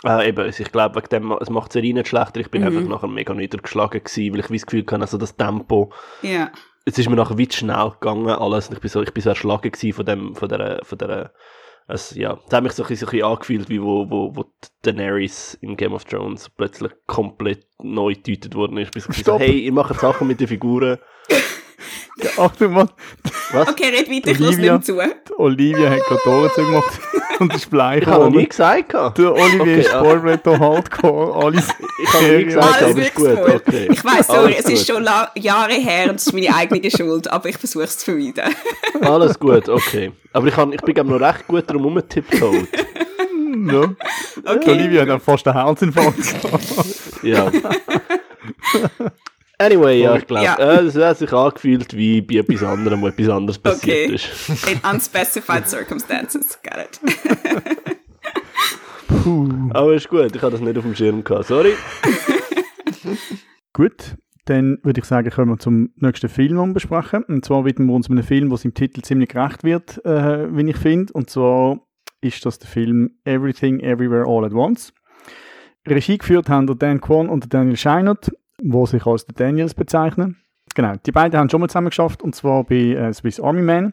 [0.04, 2.40] Äh, eben, also ich glaube, wegen dem, es macht es nicht schlechter.
[2.40, 2.68] Ich bin mhm.
[2.68, 6.50] einfach nachher mega niedergeschlagen gewesen, weil ich das Gefühl hatte, also das Tempo, ja
[6.84, 8.70] es ist mir nachher weit schnell gegangen, alles.
[8.70, 11.32] Ich bin so, ich bin so erschlagen von dem, von der, von der,
[11.88, 14.34] es, ja, das hat mich so ein bisschen, so ein bisschen angefühlt, wie wo, wo,
[14.34, 14.44] wo
[14.82, 18.96] Daenerys in Game of Thrones plötzlich komplett neu getötet worden ist.
[18.96, 20.98] Ich bin so, hey, ihr macht Sachen mit den Figuren.
[22.16, 22.88] Ja, Achtung mal.
[23.52, 23.68] Was?
[23.68, 24.98] Okay, red weiter, ich lasse nicht zu.
[25.38, 27.00] Olivia hat gerade Tore zugemacht
[27.38, 28.92] und ist bleich Ich habe nie gesagt.
[28.92, 31.68] Der Olivia okay, ist Sportwetter Hardcore, alles.
[32.02, 33.38] Ich habe nie gesagt, aber ist gut.
[33.38, 33.88] Okay.
[33.90, 37.48] Ich weiss, sorry, es ist schon Jahre her und es ist meine eigene Schuld, aber
[37.48, 38.54] ich versuche es zu vermeiden.
[39.00, 40.12] Alles gut, okay.
[40.32, 42.34] Aber ich, kann, ich bin noch recht gut darum umgetippt.
[42.34, 43.94] Ja.
[44.44, 44.70] Okay.
[44.70, 47.22] Olivia hat dann fast einen Herzinfarkt gehabt.
[47.22, 47.50] ja.
[49.58, 50.56] Anyway, ja, ich glaube, ja.
[50.56, 54.14] äh, das hat sich angefühlt wie bei etwas anderem, wo etwas anderes passiert okay.
[54.14, 54.68] ist.
[54.68, 56.58] In unspecified circumstances.
[56.62, 57.00] Got it.
[59.72, 61.46] Aber ist gut, ich habe das nicht auf dem Schirm gehabt.
[61.46, 61.74] Sorry.
[63.72, 67.22] gut, dann würde ich sagen, kommen wir zum nächsten Film, den wir besprechen.
[67.24, 70.68] Und zwar widmen wir uns einem Film, der seinem Titel ziemlich gerecht wird, äh, wie
[70.68, 71.12] ich finde.
[71.12, 71.80] Und zwar
[72.20, 74.92] ist das der Film Everything Everywhere All at Once.
[75.86, 80.36] Regie geführt haben der Dan Kwon und Daniel Scheinert wo sich als die Daniels bezeichnen.
[80.74, 83.92] Genau, die beiden haben schon mal zusammen geschafft und zwar bei äh, Swiss Army Man.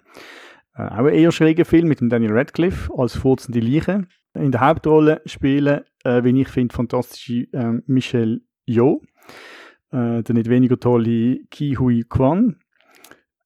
[0.75, 4.07] Äh, auch ein eher schräger Film mit dem Daniel Radcliffe als furzende Leiche.
[4.33, 9.01] In der Hauptrolle spielen, äh, wie ich finde, fantastische äh, Michelle Yeoh,
[9.91, 12.57] äh, der nicht weniger tolle Ki Hui Kwan,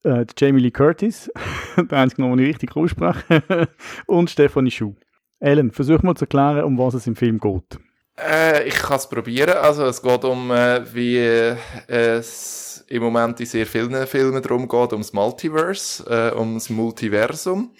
[0.04, 1.30] äh, Jamie Lee Curtis,
[1.76, 3.42] der einzige Name, den ich richtig ausspreche,
[4.06, 4.94] und Stephanie Schuh.
[5.40, 7.78] Ellen, versuch mal zu erklären, um was es im Film geht.
[8.18, 9.54] Äh, ich kann es probieren.
[9.54, 11.56] Also es geht um, äh, wie äh,
[11.88, 17.74] es im Moment in sehr vielen Filmen darum geht, ums Multiverse, äh, ums Multiversum.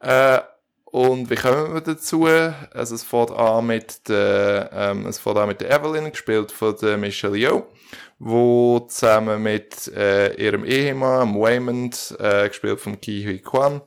[0.00, 0.40] Äh,
[0.84, 2.26] und wie kommen wir dazu?
[2.26, 6.76] Also es fängt an mit der, ähm, es fängt an mit der Evelyn, gespielt von
[6.80, 7.66] der Michelle Yeoh,
[8.20, 13.80] wo zusammen mit äh, ihrem Ehemann, Waymond, äh, gespielt von Ki Hui Kwan,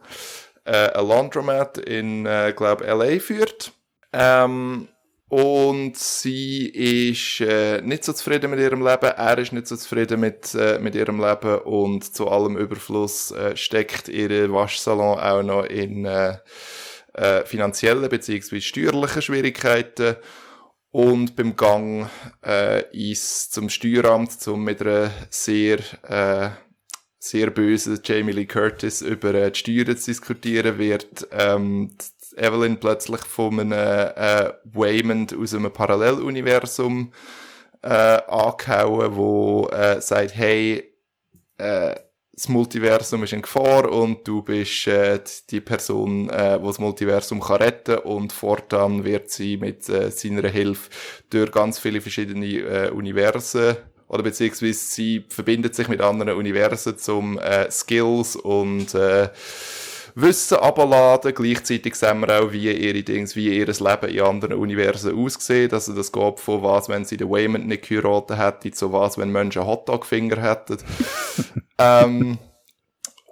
[0.65, 3.19] äh, ein Laundromat in, äh, glaube L.A.
[3.19, 3.71] führt.
[4.11, 4.89] Ähm,
[5.29, 10.21] und sie ist äh, nicht so zufrieden mit ihrem Leben, er ist nicht so zufrieden
[10.21, 15.65] mit, äh, mit ihrem Leben und zu allem Überfluss äh, steckt ihr Waschsalon auch noch
[15.65, 16.37] in äh,
[17.13, 18.61] äh, finanziellen bzw.
[18.61, 20.15] steuerlichen Schwierigkeiten.
[20.91, 22.09] und beim Gang
[22.45, 26.49] äh, ins, zum Steueramt, zum mit einer sehr, äh,
[27.19, 31.91] sehr bösen Jamie Lee Curtis über äh, die Steuern zu diskutieren, wird ähm,
[32.37, 37.11] Evelyn plötzlich von einem äh, Waymond aus einem Paralleluniversum
[37.81, 40.93] äh, angehauen, wo äh, sagt, hey,
[41.57, 41.95] äh,
[42.37, 45.19] das Multiversum ist in Gefahr und du bist äh,
[45.49, 50.47] die Person, äh, die das Multiversum kann retten und fortan wird sie mit äh, seiner
[50.47, 50.91] Hilfe
[51.31, 53.77] durch ganz viele verschiedene äh, Universen
[54.07, 59.29] oder beziehungsweise sie verbindet sich mit anderen Universen zum äh, Skills und äh,
[60.19, 61.33] Wissen abladen.
[61.33, 65.73] Gleichzeitig sehen wir auch, wie ihre Dings, wie ihr Leben in anderen Universen aussieht.
[65.73, 69.31] Also das geht von was, wenn sie den Waymond nicht geheiratet hätte, zu was, wenn
[69.31, 70.77] Menschen Hotdog-Finger hätten.
[71.77, 72.39] ähm,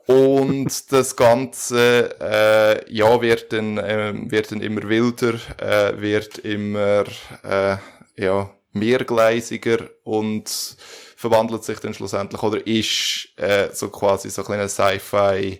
[0.05, 7.05] und das Ganze, äh, ja, wird dann, äh, wird dann immer wilder, äh, wird immer,
[7.43, 7.77] äh,
[8.15, 10.77] ja, mehrgleisiger und
[11.15, 15.59] verwandelt sich dann schlussendlich oder ist äh, so quasi so ein kleiner Sci-Fi,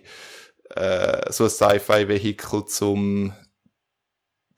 [0.76, 3.32] äh, so ein Sci-Fi-Vehikel zum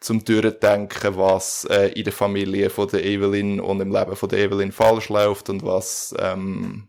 [0.01, 4.39] zum Durchdenken, was äh, in der Familie von der Evelyn und im Leben von der
[4.39, 6.89] Evelyn falsch läuft und was ähm,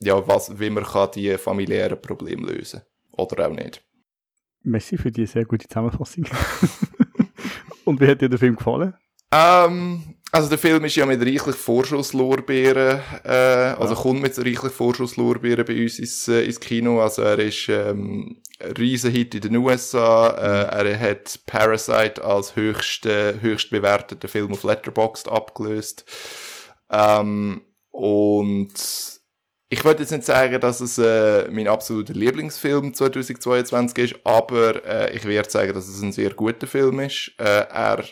[0.00, 3.82] ja, was, wie man kann die familiären Probleme lösen oder auch nicht.
[4.62, 6.26] Merci für die sehr gute Zusammenfassung.
[7.84, 8.94] und wie hat dir der Film gefallen?
[9.32, 13.28] Ähm, also der Film ist ja mit reichlich Vorschusslorbeeren, äh,
[13.78, 14.00] also ja.
[14.00, 17.00] kommt mit reichlich Vorschusslorbeeren bei uns ins, äh, ins Kino.
[17.00, 20.28] Also er ist ähm, ein Riesenhit in den USA.
[20.28, 26.04] Äh, er hat Parasite als höchst, äh, höchst bewerteten Film auf Letterboxd abgelöst.
[26.90, 28.74] Ähm, und
[29.70, 35.16] ich würde jetzt nicht sagen, dass es äh, mein absoluter Lieblingsfilm 2022 ist, aber äh,
[35.16, 37.32] ich werde sagen, dass es ein sehr guter Film ist.
[37.38, 38.04] Äh, er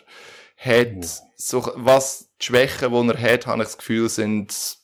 [0.64, 4.78] hat so, was die Schwächen, die er hat, habe ich das Gefühl, sind,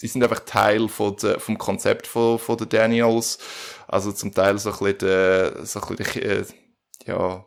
[0.00, 3.38] die sind einfach Teil von de, vom Konzept von, von den Daniels.
[3.88, 6.44] Also zum Teil so ein bisschen der, so ein bisschen, äh,
[7.06, 7.44] ja, ein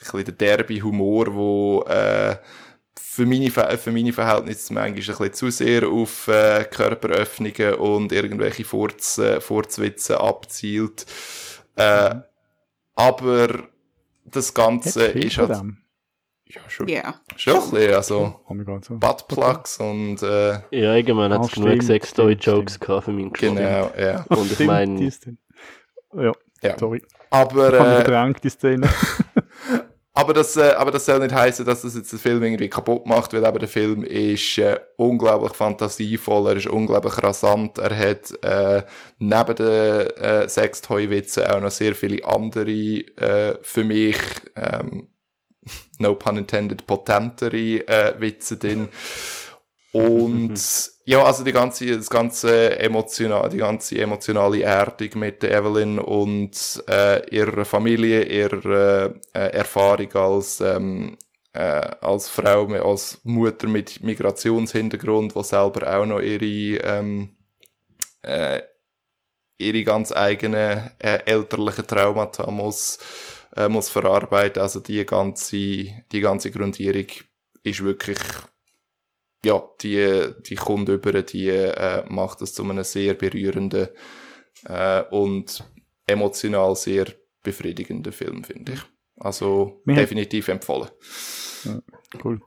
[0.00, 2.36] bisschen der derbe Humor, wo, äh,
[2.98, 8.64] für meine, für meine Verhältnisse manchmal ein bisschen zu sehr auf äh, Körperöffnungen und irgendwelche
[8.64, 11.06] Furz, äh, Furzwitze abzielt.
[11.76, 12.22] Äh, mhm.
[12.94, 13.68] Aber
[14.24, 15.62] das Ganze ist halt...
[16.48, 16.88] Ja, schon.
[16.88, 17.20] Yeah.
[17.36, 18.40] Schon ein bisschen, also
[18.82, 18.94] so.
[18.96, 20.22] Buttplugs und...
[20.22, 23.56] Äh, ja, irgendwann hat es genug Sextoy-Jokes gehabt für meinen Geschmack.
[23.56, 24.24] Genau, ja.
[24.28, 25.10] Und ich meine...
[26.14, 26.32] Ja,
[26.62, 27.02] ja, sorry.
[27.30, 28.06] Aber...
[28.06, 28.88] Äh, die Szene.
[30.16, 33.04] Aber das, äh, aber das soll nicht heißen, dass das jetzt den Film irgendwie kaputt
[33.04, 38.32] macht, weil eben der Film ist äh, unglaublich fantasievoll, er ist unglaublich rasant, er hat
[38.42, 38.82] äh,
[39.18, 44.16] neben den äh, Sextoy-Witzen auch noch sehr viele andere, äh, für mich,
[44.56, 45.08] ähm,
[45.98, 48.88] no pun intended, potentere äh, Witze drin.
[49.92, 50.60] Und
[51.04, 57.28] ja, also die ganze, das ganze emotional, die ganze emotionale Erdung mit Evelyn und äh,
[57.34, 61.16] ihrer Familie, ihrer äh, Erfahrung als ähm,
[61.52, 67.30] äh, als Frau, als Mutter mit Migrationshintergrund, die selber auch noch ihre ähm,
[68.22, 68.60] äh,
[69.58, 72.98] ihre ganz eigenen äh, elterlichen Traumata muss
[73.56, 74.62] äh, muss verarbeiten.
[74.62, 77.06] Also die ganze die ganze Grundierung
[77.62, 78.18] ist wirklich
[79.44, 83.88] ja, die, die kommt über, die äh, macht es zu einem sehr berührenden
[84.64, 85.64] äh, und
[86.06, 87.06] emotional sehr
[87.42, 88.80] befriedigenden Film, finde ich.
[89.18, 90.88] Also Mir definitiv empfohlen.
[91.64, 91.80] Ja,
[92.24, 92.40] cool.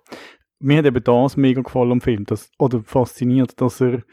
[0.60, 4.04] Mir hat eben das mega gefallen am Film, das, oder fasziniert, dass er,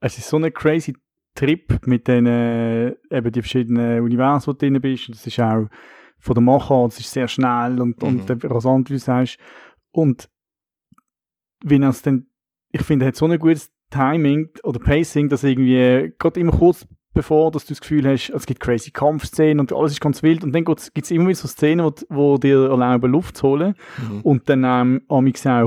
[0.00, 0.94] es ist so ein crazy
[1.34, 5.68] Trip mit den, äh, eben die verschiedenen Universen, wo du drin bist, das ist auch
[6.24, 8.20] von der Machart, es ist sehr schnell und, mhm.
[8.20, 9.38] und rasant, wie du sagst,
[9.90, 10.30] und
[11.62, 12.26] wenn er es dann,
[12.72, 16.86] ich finde, er hat so ein gutes Timing oder Pacing, dass irgendwie gerade immer kurz
[17.12, 20.42] bevor dass du das Gefühl hast, es gibt crazy Kampfszenen und alles ist ganz wild
[20.42, 23.74] und dann gibt es immer wieder so Szenen, wo, wo dir erlauben, Luft zu holen
[23.98, 24.20] mhm.
[24.22, 25.22] und dann ähm, auch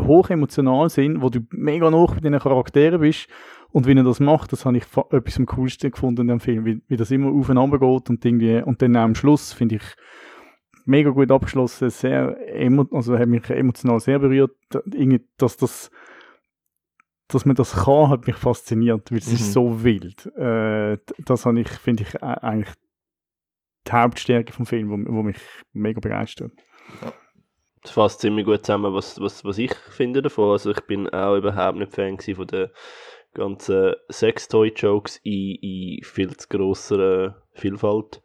[0.05, 3.27] hoch emotional sind, wo du mega noch mit diesen Charakteren bist
[3.69, 6.65] und wie er das macht, das habe ich etwas am coolsten gefunden in dem Film,
[6.65, 9.83] wie, wie das immer aufeinander geht und irgendwie, und dann am Schluss finde ich
[10.87, 12.37] mega gut abgeschlossen, sehr
[12.91, 14.55] also hat mich emotional sehr berührt,
[15.37, 15.91] dass das
[17.27, 19.33] dass man das kann, hat mich fasziniert, weil es mhm.
[19.33, 20.25] ist so wild.
[20.37, 22.73] Äh, das habe ich, finde ich, eigentlich
[23.85, 25.37] die Hauptstärke vom Film, wo, wo mich
[25.73, 26.51] mega begeistert.
[27.01, 27.13] Ja.
[27.81, 30.51] Das fasst ziemlich gut zusammen, was, was, was ich finde davon.
[30.51, 32.71] Also ich bin auch überhaupt nicht Fan von der
[33.33, 38.21] ganzen Sextoy-Jokes in, in viel zu grosser Vielfalt.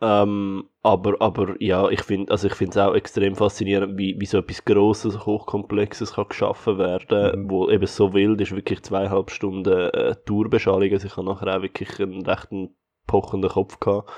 [0.00, 4.38] Ähm, aber, aber ja, ich finde also ich es auch extrem faszinierend, wie, wie so
[4.38, 7.50] etwas Grosses, Hochkomplexes kann geschaffen werden, mhm.
[7.50, 10.92] wo eben so wild ist, wirklich zweieinhalb Stunden äh, Tourbeschallung.
[10.92, 12.74] Also ich habe nachher auch wirklich einen rechten
[13.06, 14.10] pochenden Kopf gehabt.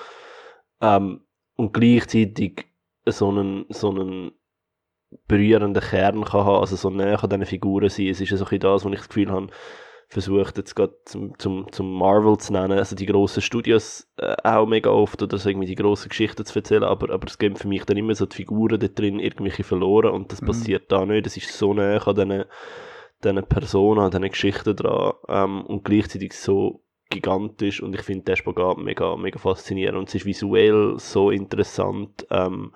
[0.80, 1.20] Ähm,
[1.56, 2.66] und gleichzeitig
[3.06, 4.32] so einen, so einen
[5.28, 8.08] berührenden Kern kann haben, also so näher an diesen Figuren sein.
[8.08, 9.48] Es ist so ein das, was ich das Gefühl habe,
[10.08, 14.66] versucht jetzt gerade zum, zum, zum Marvel zu nennen, also die grossen Studios äh, auch
[14.66, 17.68] mega oft oder so irgendwie die grossen Geschichten zu erzählen, aber, aber es gibt für
[17.68, 20.12] mich dann immer so die Figuren da drin irgendwelche verloren.
[20.12, 20.46] Und das mhm.
[20.46, 22.44] passiert da nicht, das ist so näher an diesen,
[23.24, 25.14] diesen Personen, an diesen Geschichten dran.
[25.28, 27.82] Ähm, und gleichzeitig so gigantisch.
[27.82, 29.98] Und ich finde den Spagat mega, mega faszinierend.
[29.98, 32.72] Und es ist visuell so interessant, ähm,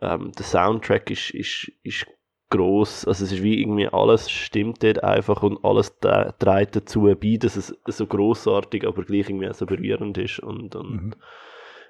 [0.00, 2.06] ähm, der Soundtrack ist, ist, ist
[2.52, 3.06] gross.
[3.06, 7.56] Also es ist wie irgendwie alles stimmt dort einfach und alles trägt dazu bei, dass
[7.56, 10.38] es so grossartig, aber gleich irgendwie so berührend ist.
[10.38, 11.14] Und, und mhm.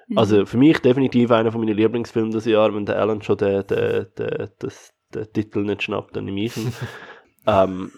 [0.07, 0.17] mhm.
[0.17, 3.67] Also für mich definitiv einer von meinen Lieblingsfilmen des Jahres, wenn der Alan schon den,
[3.67, 4.71] den, den, den,
[5.13, 6.73] den Titel nicht schnappt, dann nehme ich ihn.
[7.45, 7.91] ähm,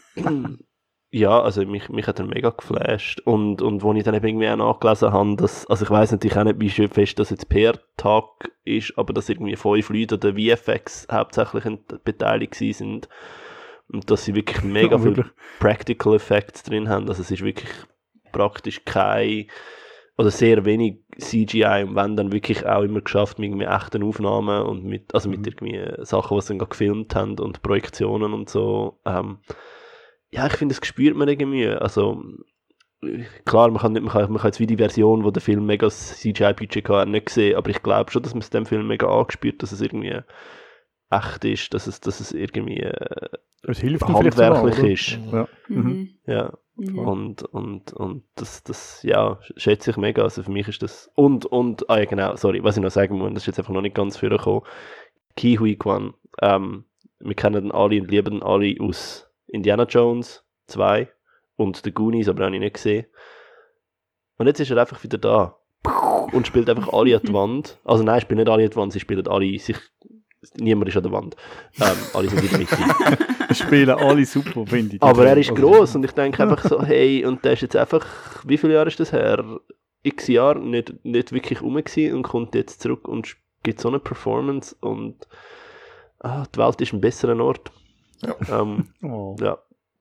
[1.16, 3.22] ja, also mich, mich hat er mega geflasht.
[3.22, 6.38] Und, und wo ich dann eben irgendwie auch nachgelesen habe, dass, also ich weiß natürlich
[6.38, 10.34] auch nicht, wie schön fest das jetzt PR-Tag ist, aber dass irgendwie fünf Leute oder
[10.34, 11.64] VFX hauptsächlich
[12.04, 13.08] beteiligt sind
[13.88, 15.26] und dass sie wirklich mega ja, viele
[15.60, 17.08] Practical Effects drin haben.
[17.08, 17.72] Also es ist wirklich
[18.34, 19.48] praktisch kein
[20.18, 24.64] oder sehr wenig CGI und wenn dann wirklich auch immer geschafft mit irgendwie echten Aufnahmen
[24.64, 25.46] und mit, also mit mhm.
[25.46, 29.00] irgendwie Sachen, was sie dann gefilmt haben und Projektionen und so.
[29.06, 29.38] Ähm,
[30.36, 31.68] ja, ich finde, das spürt man irgendwie.
[31.68, 32.24] Also,
[33.46, 35.66] klar, man kann, nicht, man kann, man kann jetzt wie die Version, wo der Film
[35.66, 39.08] mega CGI-Budget hat, nicht sehen, aber ich glaube schon, dass man es dem Film mega
[39.08, 40.20] angespürt, dass es irgendwie
[41.10, 43.30] echt ist, dass es, dass es irgendwie äh,
[43.64, 45.20] es hilft handwerklich mal, ist.
[45.32, 45.48] Ja.
[45.70, 46.10] Mhm.
[46.28, 46.54] ja.
[46.76, 47.00] Mhm.
[47.00, 50.24] Und, und, und das, das, ja, schätze ich mega.
[50.24, 51.10] Also für mich ist das.
[51.16, 53.74] Und, und, ah ja, genau, sorry, was ich noch sagen muss, das ist jetzt einfach
[53.74, 54.64] noch nicht ganz vorgekommen.
[55.38, 56.84] Ki Hui Kwan, ähm,
[57.20, 61.10] wir kennen alle und lieben alle aus Indiana Jones 2
[61.56, 63.06] und The Goonies, aber habe ich nicht gesehen.
[64.38, 65.58] Und jetzt ist er einfach wieder da.
[66.32, 67.80] Und spielt einfach alle an die Wand.
[67.84, 69.78] Also nein, spielt nicht alle an die Wand, sie spielen alle sich.
[70.58, 71.36] Niemand ist an der Wand.
[71.82, 73.54] Ähm, alle sind in der Mitte.
[73.56, 75.02] spielen alle super, finde ich.
[75.02, 77.76] Aber er ist also, groß und ich denke einfach so, hey, und der ist jetzt
[77.76, 78.06] einfach,
[78.44, 79.44] wie viele Jahre ist das her?
[80.04, 84.76] X Jahre nicht, nicht wirklich rum und kommt jetzt zurück und gibt so eine Performance
[84.80, 85.28] und
[86.20, 87.72] ah, die Welt ist ein besserer Ort.
[88.22, 88.62] Ja.
[88.62, 89.36] Ähm, oh.
[89.40, 89.58] ja.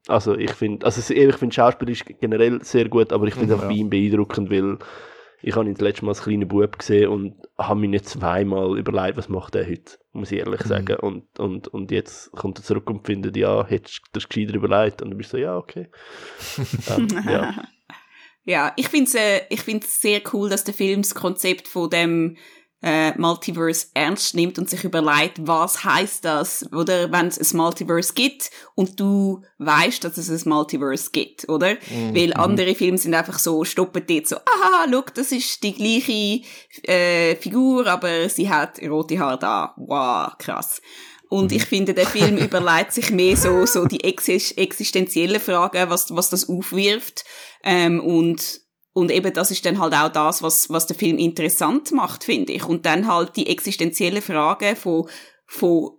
[0.07, 3.59] Also ich finde, also ich finde Schauspiel ist generell sehr gut, aber ich finde es
[3.59, 4.79] mhm, auch bei ihm beeindruckend, weil
[5.47, 8.79] ich habe ihn das letzte Mal als kleiner Bub gesehen und habe mir nicht zweimal
[8.79, 10.69] überlegt, was macht er heute, muss ich ehrlich mhm.
[10.69, 10.97] sagen.
[10.97, 15.03] Und, und, und jetzt kommt er zurück und findet, ja, hättest du das gescheiter überlegt?
[15.03, 15.89] Und du bist so, ja, okay.
[16.89, 17.55] ähm, ja.
[18.45, 22.37] ja, ich finde es äh, sehr cool, dass der Film das Konzept von dem
[22.85, 28.13] äh, Multiverse ernst nimmt und sich überlegt, was heißt das, oder wenn es ein Multiverse
[28.13, 31.77] gibt und du weißt, dass es ein Multiverse gibt, oder?
[31.91, 32.15] Mhm.
[32.15, 36.47] Weil andere Filme sind einfach so, stoppen dort so, aha, look, das ist die gleiche
[36.83, 39.75] äh, Figur, aber sie hat rote Haare da.
[39.79, 40.83] Wow, krass.
[41.31, 46.29] Und ich finde, der Film überlegt sich mehr so, so die existenziellen Fragen, was, was
[46.29, 47.25] das aufwirft.
[47.63, 48.61] Ähm, und
[48.95, 52.53] und eben das ist dann halt auch das, was, was der Film interessant macht, finde
[52.53, 52.65] ich.
[52.65, 55.09] Und dann halt die existenzielle Frage von,
[55.47, 55.99] von,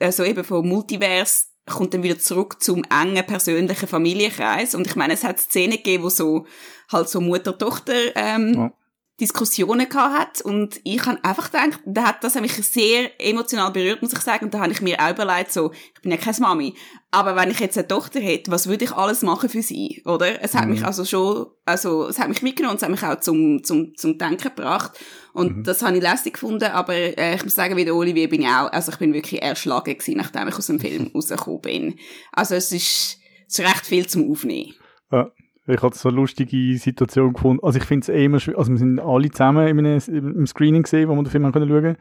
[0.00, 4.76] also eben von Multivers kommt dann wieder zurück zum engen persönlichen Familienkreis.
[4.76, 6.46] Und ich meine, es hat Szenen gegeben, wo so,
[6.90, 8.72] halt so Mutter-Tochter, ähm, ja.
[9.20, 14.00] Diskussionen gehabt hat und ich habe einfach gedacht, da hat das mich sehr emotional berührt,
[14.00, 16.38] muss ich sagen, und da habe ich mir auch überlegt, so, ich bin ja keine
[16.38, 16.74] Mami,
[17.10, 20.40] aber wenn ich jetzt eine Tochter hätte, was würde ich alles machen für sie, oder?
[20.40, 20.72] Es hat mhm.
[20.72, 23.96] mich also schon, also, es hat mich mitgenommen und es hat mich auch zum, zum,
[23.96, 24.92] zum Denken gebracht
[25.32, 25.64] und mhm.
[25.64, 28.48] das habe ich lästig gefunden, aber äh, ich muss sagen, wie der Olivier bin ich
[28.48, 31.98] auch, also ich bin wirklich erschlagen gewesen, nachdem ich aus dem Film rausgekommen bin.
[32.30, 34.74] Also es ist, es ist recht viel zum Aufnehmen.
[35.10, 35.32] Ja.
[35.68, 37.62] Ich hatte so eine lustige Situation gefunden.
[37.62, 38.58] Also ich finde es eh immer schwierig.
[38.58, 41.68] Also wir sind alle zusammen in einem, im Screening gesehen, wo wir den Film schauen
[41.68, 41.96] können.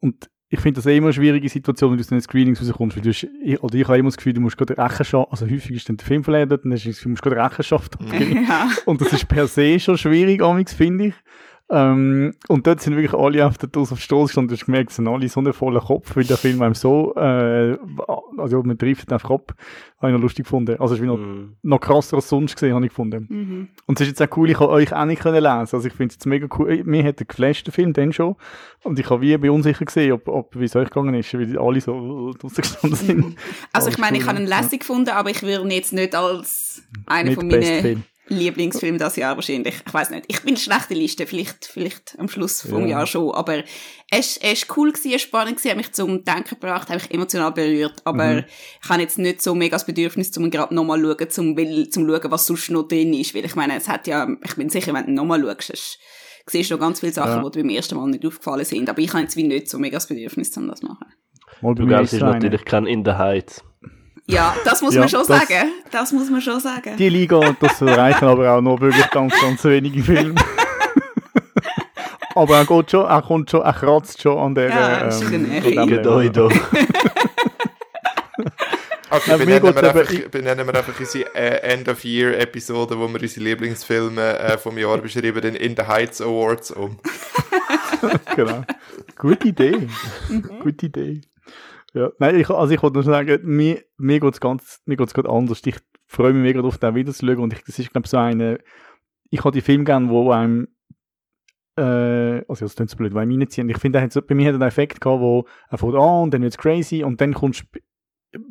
[0.00, 2.96] Und ich finde das eh immer eine schwierige Situation, wenn du aus den Screenings rauskommst.
[2.96, 3.26] Weil du hast,
[3.62, 6.06] oder ich habe immer das Gefühl, du musst gerade Rechenschaft, also häufig ist dann der
[6.06, 8.46] Film verleidet, dann hast du das Gefühl, du musst gerade Rechenschaft abgeben.
[8.46, 8.68] Ja.
[8.84, 11.14] Und das ist per se schon schwierig, finde ich.
[11.74, 14.48] Ähm, und dort sind wirklich alle auf der Dose auf Stoß gestanden.
[14.48, 17.14] Du hast gemerkt, es sind alle so einen vollen Kopf, weil der Film einem so,
[17.16, 17.78] äh,
[18.36, 19.54] also man trifft einfach ab.
[19.98, 20.72] Habe ich noch lustig gefunden.
[20.78, 21.56] Also es ist wie noch, mm.
[21.62, 23.26] noch krasser als sonst gesehen, habe ich gefunden.
[23.26, 25.48] Mm Und es ist jetzt auch cool, ich habe euch auch nicht können lesen.
[25.48, 26.82] Also ich finde es jetzt mega cool.
[26.84, 28.36] Mir hat der geflasht, der Film, dann schon.
[28.82, 31.58] Und ich habe wie bei unsicher gesehen, ob, ob wie es euch gegangen ist, weil
[31.58, 33.36] alle so draussen gestanden sind.
[33.72, 36.82] Also ich meine, ich habe ihn lässig gefunden, aber ich würde ihn jetzt nicht als
[37.06, 38.04] einer von meinen
[38.36, 39.74] Lieblingsfilm das Jahr wahrscheinlich.
[39.86, 40.24] Ich weiß nicht.
[40.28, 42.98] Ich bin schlechte Liste, vielleicht, vielleicht am Schluss vom ja.
[42.98, 43.32] Jahr schon.
[43.32, 43.62] Aber
[44.10, 47.52] es, es ist cool gewesen, spannend gewesen, hat mich zum Denken gebracht, hat mich emotional
[47.52, 48.02] berührt.
[48.04, 48.44] Aber mhm.
[48.82, 52.06] ich habe jetzt nicht so mega das Bedürfnis, um gerade nochmal schauen, zum, will, zum
[52.06, 53.34] schauen, was sonst noch drin ist.
[53.34, 55.98] Weil ich meine, es hat ja, ich bin sicher, wenn du nochmal schaust,
[56.46, 57.48] siehst du noch ganz viele Sachen, ja.
[57.48, 58.88] die dir beim ersten Mal nicht aufgefallen sind.
[58.88, 61.06] Aber ich habe jetzt wie nicht so mega das Bedürfnis, um das zu machen.
[61.60, 63.64] du gehst natürlich kein In the Heights.
[64.26, 65.72] Ja, das muss ja, man schon das, sagen.
[65.90, 66.96] Das muss man schon sagen.
[66.96, 70.34] Die Liga, das reichen aber auch noch wirklich ganz, ganz wenige Filme.
[72.34, 74.68] aber er geht schon, er kommt schon, er kratzt schon an der.
[74.68, 75.22] Ja, ähm, ist
[79.14, 84.56] Okay, benennen wir, einfach, benennen wir einfach unsere äh, End-of-Year-Episode, wo wir unsere Lieblingsfilme äh,
[84.56, 86.98] vom Jahr beschreiben, den In the Heights Awards um.
[88.36, 88.64] genau.
[89.18, 89.86] Gute Idee.
[90.30, 90.60] Mhm.
[90.62, 91.20] Gute Idee.
[91.94, 95.12] Ja, nein, ich, also ich wollte nur sagen, mir, mir geht es ganz, mir geht's
[95.12, 95.60] gerade anders.
[95.64, 95.76] Ich
[96.06, 98.16] freue mich mega darauf, den wieder zu schauen und ich, das ist, glaube ich, so
[98.16, 98.58] eine,
[99.30, 100.68] ich habe die Filme gerne, wo einem,
[101.76, 103.68] äh, also das klingt so blöd, weil einem reinziehen.
[103.68, 106.52] Ich finde, bei mir hat einen Effekt gehabt, wo er fährt an und dann wird
[106.52, 107.66] es crazy und dann kommst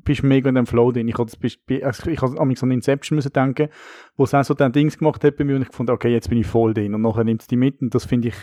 [0.03, 1.07] bist mega in dem Flow drin.
[1.07, 3.69] Ich habe also an so eine Inception müssen denken,
[4.15, 6.29] wo es auch so dann Dings gemacht hat bei mir und ich fand, okay, jetzt
[6.29, 8.35] bin ich voll drin und nachher nimmt es die mit und das finde ich,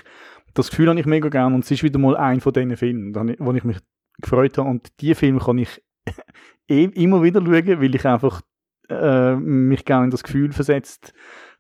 [0.55, 3.15] das Gefühl habe ich mega gerne und es ist wieder mal ein von diesen Filmen,
[3.39, 3.79] wo ich mich
[4.21, 4.69] gefreut habe.
[4.69, 5.83] Und diese Filme kann ich
[6.69, 8.43] eh immer wieder schauen, weil ich einfach
[8.89, 11.13] äh, mich gerne in das Gefühl versetzt,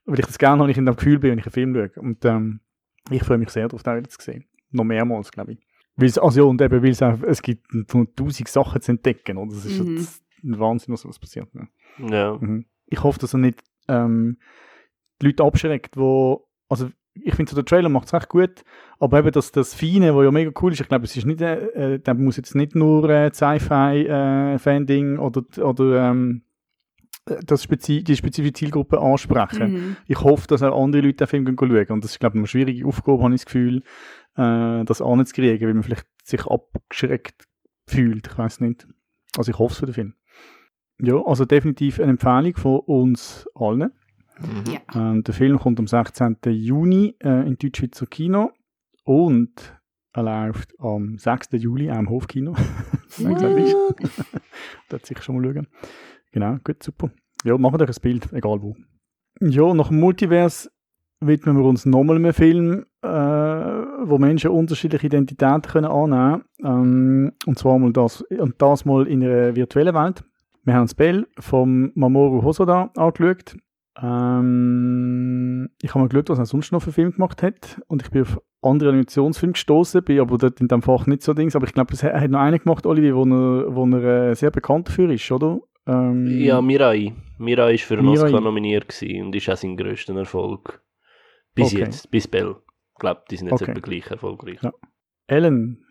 [0.04, 2.02] weil ich das gerne habe, ich in dem Gefühl bin, wenn ich einen Film schaue.
[2.02, 2.60] Und ähm,
[3.10, 4.44] ich freue mich sehr darauf, den wieder zu sehen.
[4.70, 5.58] Noch mehrmals, glaube ich.
[5.96, 9.52] Weil's, also ja, und eben, weil es, auch, es gibt tausend Sachen zu entdecken, oder?
[9.52, 10.06] Das ist mhm.
[10.44, 11.52] ein Wahnsinn, was was passiert.
[11.54, 11.68] Ne?
[11.98, 12.38] Ja.
[12.40, 12.66] Mhm.
[12.86, 14.38] Ich hoffe, dass er nicht ähm,
[15.20, 16.90] die Leute abschreckt, wo, also
[17.22, 18.64] ich finde, so der Trailer macht es recht gut,
[18.98, 21.40] aber eben das, das Feine, was ja mega cool ist, ich glaube, es ist nicht,
[21.40, 26.42] äh, äh der muss jetzt nicht nur äh, Sci-Fi-Fan-Ding äh, oder, oder ähm,
[27.44, 29.72] das spezi die spezifische Zielgruppe ansprechen.
[29.72, 29.96] Mhm.
[30.06, 32.46] Ich hoffe, dass auch andere Leute den Film schauen und das ist, glaube ich, eine
[32.46, 33.82] schwierige Aufgabe, habe ich das Gefühl,
[34.36, 37.46] äh, das anzukriegen, weil man vielleicht sich abgeschreckt
[37.86, 38.86] fühlt, ich weiß nicht.
[39.36, 40.14] Also ich hoffe es für den Film.
[41.00, 43.92] Ja, also definitiv eine Empfehlung von uns allen.
[44.40, 44.72] Mhm.
[44.72, 44.80] Ja.
[44.94, 46.36] Ähm, der Film kommt am 16.
[46.46, 48.50] Juni äh, in Deutschschweizer Kino
[49.04, 49.78] und
[50.12, 51.50] er läuft am 6.
[51.52, 52.54] Juli auch im Hofkino.
[54.88, 55.66] da sich schon mal schauen.
[56.32, 57.10] Genau, gut, super.
[57.44, 58.74] Ja, machen euch ein Bild, egal wo.
[59.40, 60.70] Ja, nach dem Multiverse
[61.20, 66.82] widmen wir uns nochmal einem Film, äh, wo Menschen unterschiedliche Identitäten können annehmen können.
[66.82, 70.24] Ähm, und zwar mal das, und das mal in einer virtuellen Welt.
[70.64, 73.56] Wir haben das Bell vom Mamoru Hosoda angeschaut.
[74.00, 77.80] Ähm, ich habe mal geschaut, was er sonst noch für Film gemacht hat.
[77.88, 81.34] Und ich bin auf andere Animationsfilme gestoßen, bin aber dort in dem Fach nicht so
[81.34, 81.56] Dings.
[81.56, 84.50] Aber ich glaube, er hat noch einen gemacht, Olivier, wo er, wo er äh, sehr
[84.50, 85.60] bekannt dafür ist, oder?
[85.86, 87.14] Ähm, ja, Mirai.
[87.38, 88.26] Mirai war für einen Mirai.
[88.26, 90.82] Oscar nominiert und ist auch sein grösster Erfolg.
[91.54, 91.80] Bis okay.
[91.80, 92.56] jetzt, bis Bell.
[92.94, 93.70] Ich glaube, die sind jetzt okay.
[93.70, 94.58] etwa gleich erfolgreich.
[94.62, 94.72] Ja.
[95.26, 95.84] Ellen,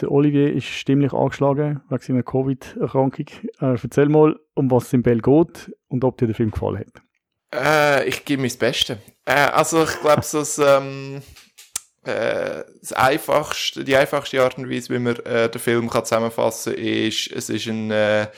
[0.00, 3.26] der Olivier ist stimmlich angeschlagen wegen seiner Covid-Erkrankung.
[3.60, 6.78] Äh, erzähl mal, um was es in Bell geht und ob dir der Film gefallen
[6.78, 7.02] hat.
[7.52, 8.98] Äh, ich gebe mir das Beste.
[9.24, 11.22] Äh, also ich glaube, so das, ähm,
[12.04, 16.74] äh, das einfachste, die einfachste Art und Weise, wie man äh, den Film kann zusammenfassen
[16.74, 18.28] kann, ist, es ist ein, äh,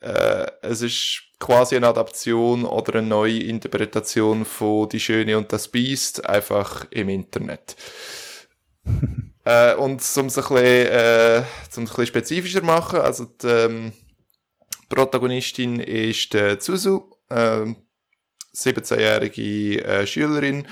[0.00, 5.68] äh, es ist quasi eine Adaption oder eine neue Interpretation von Die Schöne und das
[5.68, 7.76] Biest, einfach im Internet.
[9.44, 13.46] äh, und um es ein bisschen, äh, um es ein bisschen spezifischer machen, also die
[13.46, 13.92] ähm,
[14.88, 17.74] Protagonistin ist äh, Zuzu, äh,
[18.54, 20.66] 17-jährige äh, Schülerin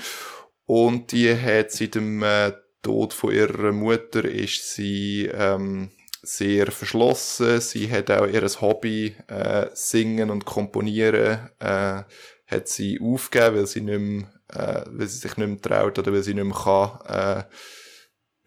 [0.65, 7.59] und die hat seit dem äh, Tod von ihrer Mutter ist sie ähm, sehr verschlossen.
[7.59, 12.03] Sie hat auch ihr Hobby äh, Singen und Komponieren äh,
[12.47, 16.13] hat sie aufgegeben, weil sie nicht mehr, äh, weil sie sich nicht mehr traut oder
[16.13, 17.43] weil sie nicht mehr kann äh,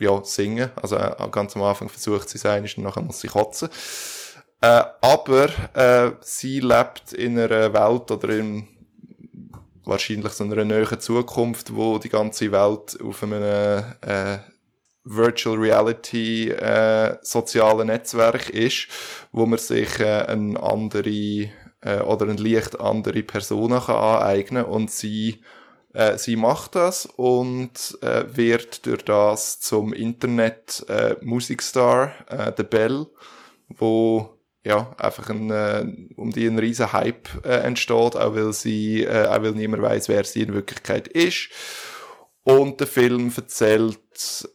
[0.02, 0.70] ja, singen.
[0.76, 3.68] Also äh, ganz am Anfang versucht sie es eines und nachher muss sie kotzen.
[4.60, 8.68] Äh, aber äh, sie lebt in einer Welt oder in
[9.84, 13.42] wahrscheinlich so einer näheren Zukunft, wo die ganze Welt auf einem
[14.00, 14.38] äh,
[15.04, 18.86] Virtual Reality äh, sozialen Netzwerk ist,
[19.32, 24.90] wo man sich äh, eine andere äh, oder eine leicht andere Person kann aneignen und
[24.90, 25.42] sie
[25.92, 32.62] äh, sie macht das und äh, wird durch das zum Internet äh, Musikstar, äh, The
[32.62, 33.06] Bell,
[33.68, 35.84] wo ja, einfach ein, äh,
[36.16, 40.08] um die ein riesen Hype äh, entsteht, auch weil sie, äh, auch weil niemand weiß,
[40.08, 41.48] wer sie in Wirklichkeit ist.
[42.44, 43.98] Und der Film erzählt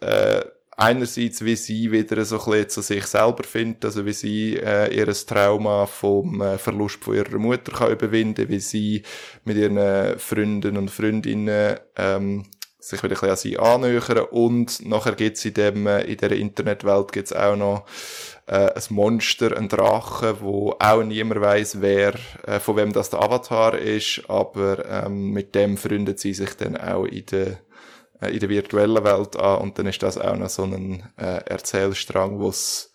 [0.01, 0.43] äh,
[0.77, 4.95] einerseits, wie sie wieder so ein bisschen zu sich selber findet, also wie sie äh,
[4.95, 9.03] ihr Trauma vom äh, Verlust von ihrer Mutter kann überwinden, wie sie
[9.43, 12.45] mit ihren Freunden und Freundinnen ähm,
[12.79, 16.31] sich wieder ein bisschen an sie annähern und nachher gibt's in dem, äh, in der
[16.31, 17.85] Internetwelt gibt's auch noch
[18.47, 23.21] äh, ein Monster, ein Drache, wo auch niemand weiß, wer, äh, von wem das der
[23.21, 27.59] Avatar ist, aber ähm, mit dem freundet sie sich dann auch in der
[28.21, 31.43] äh, in der virtuellen Welt an und dann ist das auch noch so ein äh,
[31.45, 32.91] Erzählstrang, wo es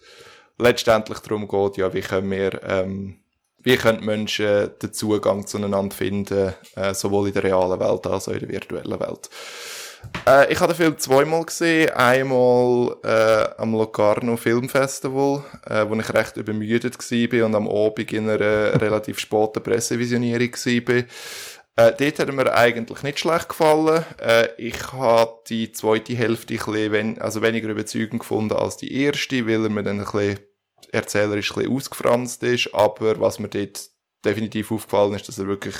[0.59, 3.19] letztendlich darum geht, ja, wie können wir, ähm,
[3.59, 8.33] wie können Menschen den Zugang zueinander finden, äh, sowohl in der realen Welt als auch
[8.33, 9.31] in der virtuellen Welt.
[10.27, 11.91] Äh, ich habe den Film zweimal gesehen.
[11.91, 18.13] Einmal äh, am Locarno Film Festival, äh, wo ich recht übermüdet war und am Abend
[18.13, 18.39] in einer
[18.81, 21.05] relativ späten Pressevisionierung war.
[21.75, 24.05] Äh, dort hat mir eigentlich nicht schlecht gefallen.
[24.19, 28.95] Äh, ich habe die zweite Hälfte ein bisschen wen also weniger überzeugend gefunden als die
[29.03, 30.39] erste, weil er mir dann ein bisschen
[30.93, 32.75] erzählerisch ein bisschen ausgefranst ist.
[32.75, 33.89] Aber was mir dort
[34.25, 35.77] definitiv aufgefallen ist, dass er wirklich,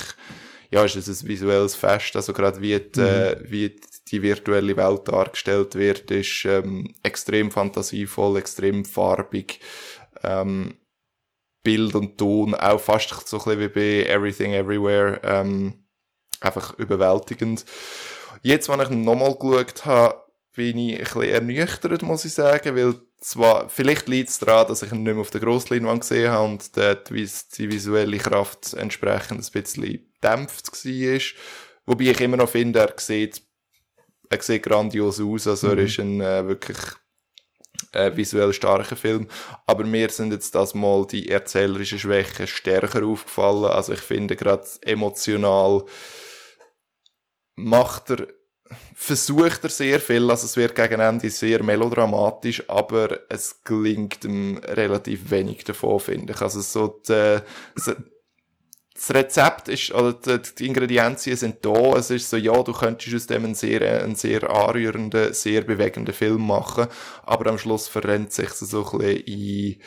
[0.71, 2.15] ja, ist ein visuelles Fest.
[2.15, 3.05] Also gerade wie die, mhm.
[3.05, 9.59] äh, wie die virtuelle Welt dargestellt wird, ist ähm, extrem fantasievoll, extrem farbig.
[10.23, 10.75] Ähm,
[11.63, 15.21] Bild und Ton auch fast so ein bisschen wie bei Everything Everywhere.
[15.23, 15.85] Ähm,
[16.41, 17.65] einfach überwältigend.
[18.41, 20.23] Jetzt, wenn ich nochmal geschaut habe,
[20.55, 24.83] bin ich ein bisschen ernüchtert, muss ich sagen, weil zwar, vielleicht liegt es daran, dass
[24.83, 29.43] ich ihn nicht mehr auf der Grossleinwand gesehen habe und dort die visuelle Kraft entsprechend
[29.43, 31.21] ein bisschen dämpft war.
[31.85, 33.41] Wobei ich immer noch finde, er sieht,
[34.29, 35.77] er sieht grandios aus, also mhm.
[35.77, 36.77] er ist ein äh, wirklich
[37.91, 39.27] äh, visuell starker Film.
[39.65, 43.65] Aber mir sind jetzt das mal die erzählerischen Schwächen stärker aufgefallen.
[43.65, 45.85] Also ich finde gerade emotional
[47.55, 48.27] macht er,
[48.95, 54.57] versucht er sehr viel, also es wird gegen Ende sehr melodramatisch, aber es gelingt ihm
[54.57, 56.41] relativ wenig davon, finde ich.
[56.41, 57.39] Also so die,
[59.05, 61.97] das Rezept ist, oder die Ingredienzien sind da.
[61.97, 66.13] Es ist so, ja, du könntest aus dem einen sehr, einen sehr anrührenden, sehr bewegenden
[66.13, 66.87] Film machen,
[67.23, 69.81] aber am Schluss verrennt sich so ein bisschen in,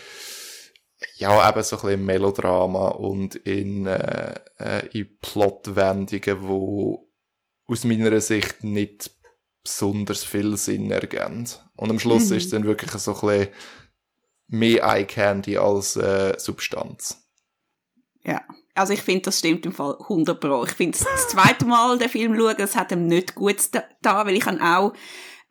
[1.16, 7.08] ja, eben so ein bisschen Melodrama und in, äh, äh in Plotwendungen, wo
[7.66, 9.10] aus meiner Sicht nicht
[9.62, 11.48] besonders viel Sinn ergeben.
[11.74, 12.36] Und am Schluss mhm.
[12.36, 13.54] ist es dann wirklich so ein bisschen
[14.48, 17.22] mehr Eye Candy als äh, Substanz.
[18.22, 18.42] Ja,
[18.77, 20.64] also ich finde, das stimmt im Fall 100 Pro.
[20.64, 23.57] Ich finde, das zweite Mal den Film schauen, das hat ihm nicht gut
[24.03, 24.93] da, weil ich habe auch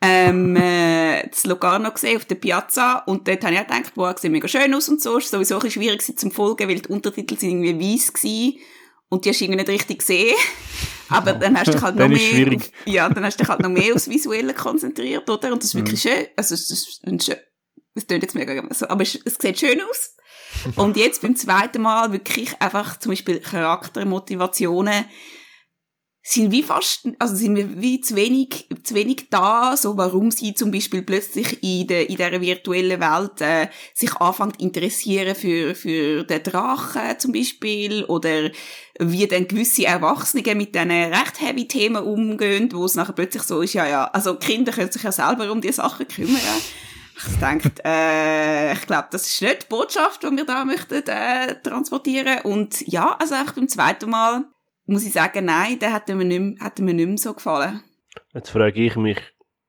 [0.01, 4.17] ähm, äh, das Locarno gesehen auf der Piazza und dort habe ich auch gedacht, wow,
[4.17, 5.17] sieht mega schön aus und so.
[5.17, 8.59] Es war sowieso ein bisschen schwierig zum Folgen, weil die Untertitel sind irgendwie weiss gewesen
[9.09, 10.35] und die hast du irgendwie nicht richtig gesehen.
[11.09, 13.61] Aber dann hast du dich halt noch mehr, auf, ja, dann hast du dich halt
[13.61, 15.53] noch mehr aufs Visuelle konzentriert, oder?
[15.53, 16.09] Und das ist wirklich mhm.
[16.09, 17.35] schön, also es ist ein schön,
[17.93, 20.15] es klingt jetzt mega, so, aber es, es sieht schön aus.
[20.75, 25.05] Und jetzt beim zweiten Mal wirklich einfach zum Beispiel Charaktermotivationen,
[26.27, 30.71] sind wie fast, also sind wie zu wenig, zu wenig da, so warum sie zum
[30.71, 36.41] Beispiel plötzlich in der, in dieser virtuellen Welt äh, sich anfängt interessieren für, für den
[36.41, 38.49] Drachen zum Beispiel oder
[38.99, 43.61] wie dann gewisse Erwachsene mit diesen recht heavy Themen umgehen, wo es nachher plötzlich so
[43.61, 46.41] ist, ja, ja, also Kinder können sich ja selber um die Sachen kümmern.
[47.17, 51.61] Ich denke, äh, ich glaube, das ist nicht die Botschaft, die wir da möchten äh,
[51.61, 52.39] transportieren.
[52.43, 54.43] Und ja, also einfach beim zweiten Mal
[54.85, 57.81] muss ich sagen, nein, der hat mir nicht, mehr, hat mir nicht mehr so gefallen.
[58.33, 59.21] Jetzt frage ich mich,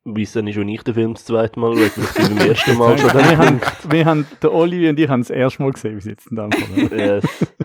[0.05, 2.77] wie es dann ist, wenn ich den Film das zweite Mal schaue, weil beim ersten
[2.77, 5.97] Mal schon wir, haben, wir haben, der Olivier und ich haben das erste Mal gesehen,
[5.97, 6.99] wie sie jetzt in dem Fall.
[6.99, 7.25] yes.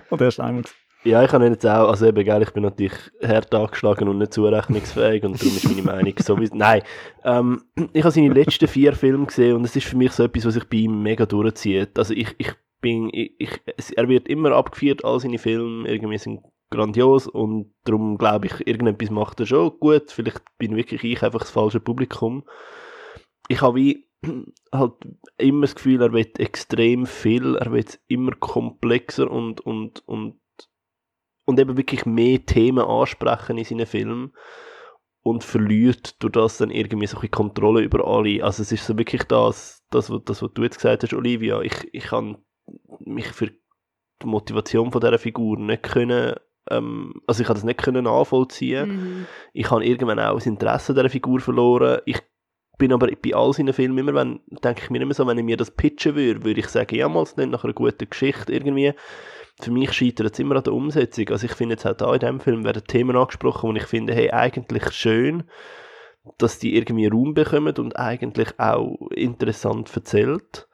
[0.10, 0.78] Oder erst einmal gesehen.
[1.04, 2.94] Ja, ich habe jetzt auch, also eben, gell, ich bin natürlich
[3.24, 6.84] hart angeschlagen und nicht zurechnungsfähig und darum ist meine Meinung so wie, nein,
[7.24, 10.46] ähm, ich habe seine letzten vier Filme gesehen und es ist für mich so etwas,
[10.46, 11.98] was sich bei ihm mega durchzieht.
[11.98, 13.62] Also ich, ich bin, ich, ich,
[13.98, 19.10] er wird immer abgeführt, all seine Filme irgendwie sind grandios und darum glaube ich, irgendetwas
[19.10, 20.12] macht er schon gut.
[20.12, 22.44] Vielleicht bin wirklich ich einfach das falsche Publikum.
[23.48, 24.08] Ich habe wie
[24.72, 24.94] halt
[25.38, 30.40] immer das Gefühl, er wird extrem viel, er wird immer komplexer und, und, und,
[31.52, 34.34] und eben wirklich mehr Themen ansprechen in seinen Filmen
[35.24, 38.44] und verliert durch das dann irgendwie so ein Kontrolle über alle.
[38.44, 41.62] Also es ist so wirklich das, das, was, das, was du jetzt gesagt hast, Olivia.
[41.62, 42.38] Ich, ich kann
[43.00, 46.36] mich für die Motivation von dieser Figur nicht können
[46.70, 48.90] ähm, also ich habe das nicht können nachvollziehen.
[48.90, 49.26] Mhm.
[49.54, 52.02] Ich habe irgendwann auch das Interesse dieser Figur verloren.
[52.06, 52.22] Ich
[52.78, 55.44] bin aber bei all seinen Filmen immer, wenn, denke ich mir immer so, wenn ich
[55.44, 58.54] mir das pitchen würde, würde ich sagen, ja, mal, es nicht nach einer guten Geschichte
[58.54, 58.94] irgendwie.
[59.60, 61.30] Für mich scheitert es immer an der Umsetzung.
[61.30, 64.14] Also ich finde jetzt auch da in diesem Film werden Themen angesprochen, wo ich finde,
[64.14, 65.44] hey, eigentlich schön,
[66.38, 70.68] dass die irgendwie Raum bekommen und eigentlich auch interessant erzählt.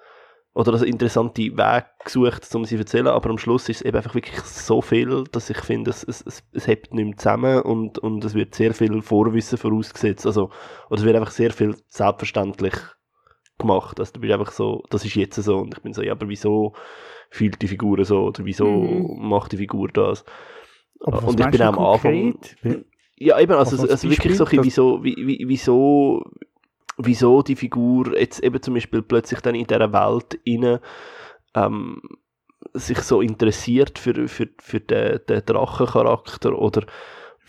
[0.54, 3.96] Oder also interessante Wege gesucht, um sie zu erzählen, aber am Schluss ist es eben
[3.96, 7.62] einfach wirklich so viel, dass ich finde, es, es, es, es hebt nicht mehr zusammen
[7.62, 10.50] und, und es wird sehr viel Vorwissen vorausgesetzt, also,
[10.90, 12.74] oder es wird einfach sehr viel selbstverständlich
[13.58, 15.58] gemacht, also du bist einfach so, das ist jetzt so.
[15.58, 16.74] Und ich bin so, ja, aber wieso
[17.30, 18.26] fühlt die Figur so?
[18.26, 19.28] Oder wieso mhm.
[19.28, 20.24] macht die Figur das?
[21.00, 22.40] und ich bin auch am Anfang...
[23.20, 26.24] Ja, eben, also, also, also wirklich so ein bisschen, wieso, wie, wieso
[26.98, 30.82] wieso die Figur jetzt eben zum Beispiel plötzlich dann in dieser Welt inne
[31.56, 32.02] ähm,
[32.74, 36.86] sich so interessiert für, für, für den, den Drachencharakter oder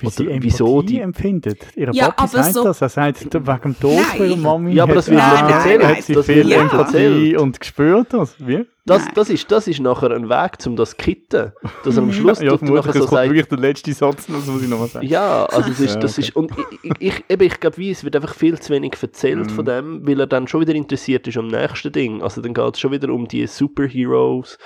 [0.00, 1.58] wie sie Empathie wieso die empfindet.
[1.76, 4.84] Ihre ja, Papi sagt so das, er sagt, wegen dem Tod von ihrer Mami ja,
[4.84, 5.84] aber das wird nicht erzählt.
[5.84, 6.60] Hat sie viel ja.
[6.60, 8.34] Empathie und gespürt das.
[8.38, 8.64] Wie?
[8.88, 11.52] Das, das, ist, das ist nachher ein Weg, um das zu kitten.
[11.84, 13.28] Dass am Schluss ja, nachher so das sagt...
[13.28, 15.06] wirklich der letzte Satz, das muss ich nochmal sagen.
[15.06, 16.20] Ja, also es ist, ja, das okay.
[16.22, 19.50] ist, und ich, ich, eben, ich glaube, es wird einfach viel zu wenig erzählt mm.
[19.50, 22.22] von dem, weil er dann schon wieder interessiert ist am nächsten Ding.
[22.22, 24.58] Also dann geht es schon wieder um die Superheroes,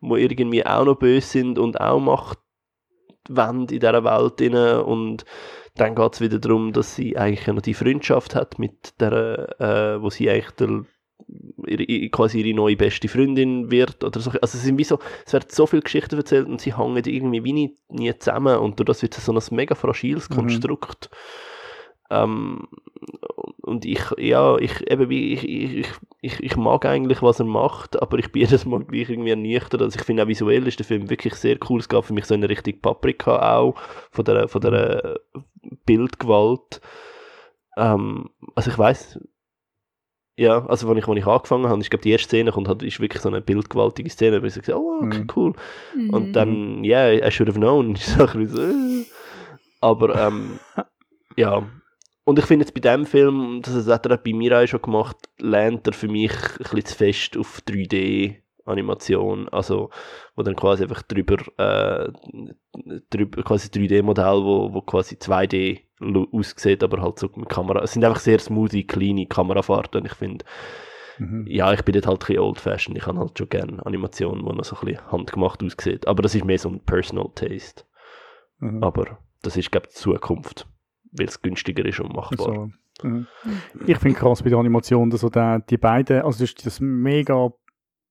[0.00, 2.38] die irgendwie auch noch böse sind und auch Macht
[3.28, 4.80] wollen in dieser Welt rein.
[4.84, 5.24] und
[5.76, 10.02] dann geht es wieder darum, dass sie eigentlich noch die Freundschaft hat mit der, äh,
[10.02, 10.84] wo sie eigentlich der,
[11.66, 14.30] ihre, quasi ihre neue beste Freundin wird oder so.
[14.30, 17.44] Also es sind wie so, es werden so viele Geschichten erzählt und sie hängen irgendwie
[17.44, 20.34] wie nie, nie zusammen und durch das wird es so ein mega fragiles mhm.
[22.10, 22.68] Ähm,
[23.62, 25.86] und ich, ja, ich, eben, ich, ich,
[26.20, 29.82] ich, ich mag eigentlich, was er macht, aber ich bin jedes Mal gleich irgendwie ernüchtert.
[29.82, 31.80] Also ich finde auch visuell ist der Film wirklich sehr cool.
[31.80, 33.74] Es gab für mich so eine richtige Paprika auch,
[34.10, 35.20] von der, von der
[35.84, 36.80] Bildgewalt.
[37.76, 39.20] Ähm, also ich weiß
[40.38, 42.84] ja, also als ich, als ich angefangen habe, ich glaube, die erste Szene kommt halt,
[42.84, 45.26] ist wirklich so eine bildgewaltige Szene, wo ich so gesagt oh, okay, mhm.
[45.34, 45.52] cool.
[45.96, 46.10] Mhm.
[46.10, 47.94] Und dann, ja, yeah, I should have known.
[47.96, 49.04] Ich sage so, äh.
[49.80, 50.60] Aber, ähm,
[51.36, 51.64] ja,
[52.28, 55.16] und ich finde jetzt bei dem Film, das hat er bei mir auch schon gemacht,
[55.38, 59.48] lernt er für mich ein bisschen zu fest auf 3D-Animation.
[59.48, 59.88] Also,
[60.36, 62.12] wo dann quasi einfach drüber, äh,
[63.08, 65.80] drüber quasi 3D-Modell, wo, wo quasi 2D
[66.30, 67.82] aussieht, aber halt so mit Kamera.
[67.82, 70.04] Es sind einfach sehr smoothie, kleine Kamerafahrten.
[70.04, 70.44] Ich finde,
[71.16, 71.46] mhm.
[71.46, 72.98] ja, ich bin jetzt halt ein bisschen old-fashioned.
[72.98, 76.06] Ich habe halt schon gerne Animationen, die noch so ein bisschen handgemacht aussieht.
[76.06, 77.84] Aber das ist mehr so ein Personal Taste.
[78.58, 78.84] Mhm.
[78.84, 80.66] Aber das ist, glaube ich, die Zukunft
[81.12, 82.70] weil es günstiger ist und machbar.
[83.02, 83.08] So.
[83.08, 83.26] Mhm.
[83.86, 87.52] Ich finde krass bei der Animation, dass so der, die beiden, also das, das mega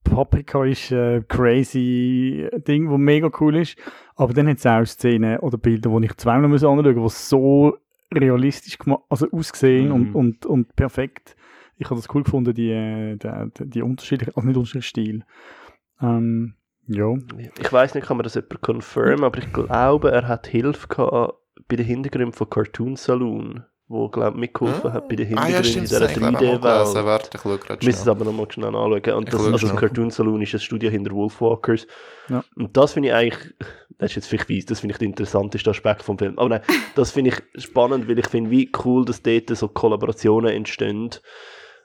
[0.04, 3.78] Paprika ist äh, crazy Ding, wo mega cool ist,
[4.16, 7.26] aber dann hat es auch Szenen oder Bilder, die ich zweimal muss anschauen muss, die
[7.26, 7.78] so
[8.14, 9.94] realistisch gemacht, also ausgesehen mhm.
[9.94, 11.36] und, und, und perfekt.
[11.78, 15.26] Ich habe das cool gefunden, die, äh, die, die, unterschiedlichen, also nicht unterschiedlichen Stil.
[16.02, 16.56] Ähm,
[16.88, 17.14] ja.
[17.60, 21.36] Ich weiß nicht, kann man das jemand confirmen, aber ich glaube, er hat Hilfe gehabt
[21.68, 24.94] bei den Hintergründen von Cartoon Saloon, wo glaube mitgeholfen ah.
[24.94, 27.06] hat bei den Hintergründen ah, ja, in dieser 3D-Welt.
[27.06, 29.14] Warte, ich schaue gerade Müssen es aber nochmal schnell anschauen.
[29.14, 31.88] Und das, also das Cartoon Saloon ist ein Studio hinter Wolfwalkers.
[32.30, 32.44] Ja.
[32.56, 33.54] Und das finde ich eigentlich,
[33.98, 36.38] das ist jetzt vielleicht weiss, das finde ich der interessanteste Aspekt vom Film.
[36.38, 36.62] Aber nein,
[36.96, 41.12] das finde ich spannend, weil ich finde, wie cool, dass dort so Kollaborationen entstehen.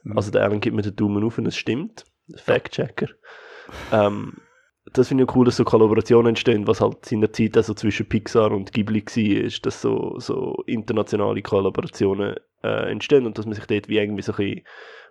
[0.03, 0.17] Mhm.
[0.17, 2.05] Also der Alan gibt mir den Daumen auf und es stimmt.
[2.37, 3.09] Fact-Checker.
[3.93, 4.35] Ähm,
[4.87, 8.09] das finde ich cool, dass so Kollaborationen entstehen, was halt in der Zeit also zwischen
[8.09, 13.55] Pixar und Ghibli war, ist, dass so, so internationale Kollaborationen äh, entstehen und dass man
[13.55, 14.65] sich dort wie irgendwie so ein bisschen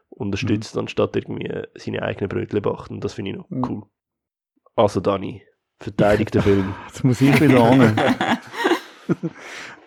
[0.10, 0.82] unterstützt, mhm.
[0.82, 2.90] anstatt irgendwie seine eigenen Brötchen backt.
[2.90, 3.66] Und das finde ich noch mhm.
[3.70, 3.84] cool.
[4.76, 5.44] Also Dani,
[5.80, 6.76] verteidigt den Film.
[6.88, 7.96] Jetzt muss ich wieder an.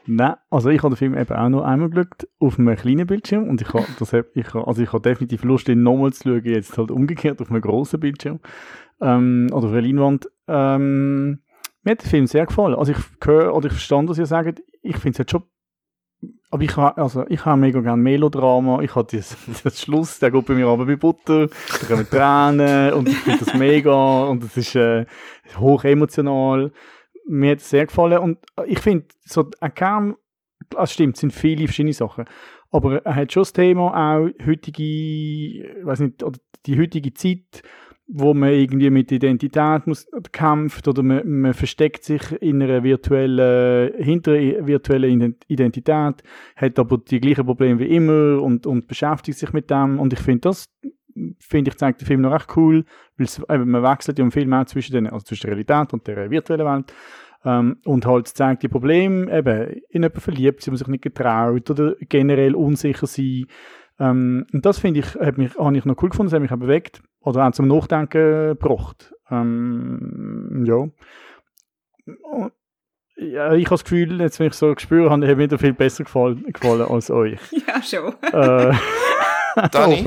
[0.07, 3.49] Nein, also ich habe den Film eben auch nur einmal geschaut, auf einem kleinen Bildschirm
[3.49, 6.77] und ich habe, das, ich, also ich habe definitiv Lust, ihn nochmal zu schauen, jetzt
[6.77, 8.41] halt umgekehrt auf einem grossen Bildschirm
[9.01, 10.29] ähm, oder auf einer Leinwand.
[10.47, 11.41] Ähm,
[11.83, 12.75] mir hat der Film sehr gefallen.
[12.75, 15.45] Also ich höre, oder ich verstand, was ihr sagt, ich finde es jetzt schon
[16.51, 18.81] aber ich habe also ich habe mega gerne Melodrama.
[18.81, 19.09] Ich habe
[19.65, 21.49] das Schluss, der geht bei mir aber bei Butter.
[21.49, 25.05] Da kommen Tränen und ich finde das mega und es ist äh,
[25.59, 26.73] hoch emotional.
[27.27, 29.45] Mir hat es sehr gefallen und ich finde so
[29.75, 30.17] Kern,
[30.71, 32.25] das stimmt, es sind viele verschiedene Sachen.
[32.71, 37.63] Aber er hat schon das Thema auch heutige, weiß nicht, oder die heutige Zeit
[38.07, 43.95] wo man irgendwie mit Identität muss, kämpft oder man, man versteckt sich in einer virtuellen,
[44.03, 46.23] hinter einer virtuellen Identität,
[46.57, 50.19] hat aber die gleichen Probleme wie immer und, und beschäftigt sich mit dem und ich
[50.19, 50.67] finde das
[51.39, 52.85] finde ich, zeigt der Film noch recht cool,
[53.17, 55.93] weil es, eben, man wechselt ja im Film auch zwischen, den, also zwischen der Realität
[55.93, 56.95] und der virtuellen Welt
[57.45, 61.71] ähm, und halt zeigt die Probleme, eben in jemanden verliebt sie man sich nicht getraut
[61.71, 63.47] oder generell unsicher sein
[63.99, 66.53] ähm, und das finde ich, hat mich, habe ich noch cool gefunden, das hat mich
[66.53, 69.15] auch bewegt oder auch zum Nachdenken gebracht.
[69.31, 70.89] Ähm, ja.
[73.17, 76.45] ja, ich habe das Gefühl, jetzt, wenn ich so spüre, hat mir viel besser gefallen,
[76.53, 77.41] gefallen als euch.
[77.67, 78.15] Ja, schon.
[78.33, 78.75] Äh,
[79.73, 80.03] Dani,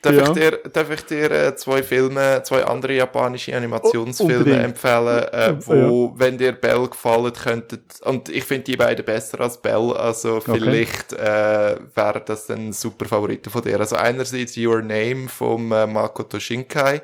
[0.00, 0.22] darf, ja.
[0.22, 5.54] ich dir, darf ich dir äh, zwei Filme, zwei andere japanische Animationsfilme oh, empfehlen, äh,
[5.66, 6.12] wo, ja.
[6.18, 11.12] wenn dir Bell gefallen könntet, und ich finde die beiden besser als Bell, also vielleicht
[11.12, 11.74] okay.
[11.74, 13.78] äh, wäre das ein super Favorit von dir.
[13.78, 17.02] Also einerseits Your Name vom äh, Makoto Shinkai,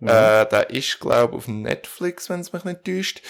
[0.00, 0.42] ja.
[0.42, 3.22] äh, der ist, glaube ich, auf Netflix, wenn es mich nicht täuscht.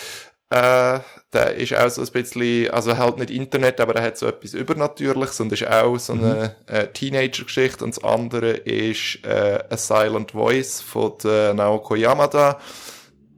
[0.51, 1.01] Äh,
[1.35, 4.55] der ist auch so ein bisschen, also halt nicht Internet, aber er hat so etwas
[4.55, 6.75] Übernatürliches und ist auch so eine mhm.
[6.75, 7.85] äh, Teenager-Geschichte.
[7.85, 12.59] Und das andere ist äh, A Silent Voice von der Naoko Yamada.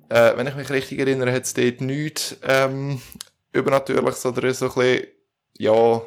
[0.08, 3.00] Äh, wenn ich mich richtig erinnere, hat es dort nichts ähm,
[3.52, 5.06] Übernatürliches oder so ein bisschen,
[5.58, 6.02] ja,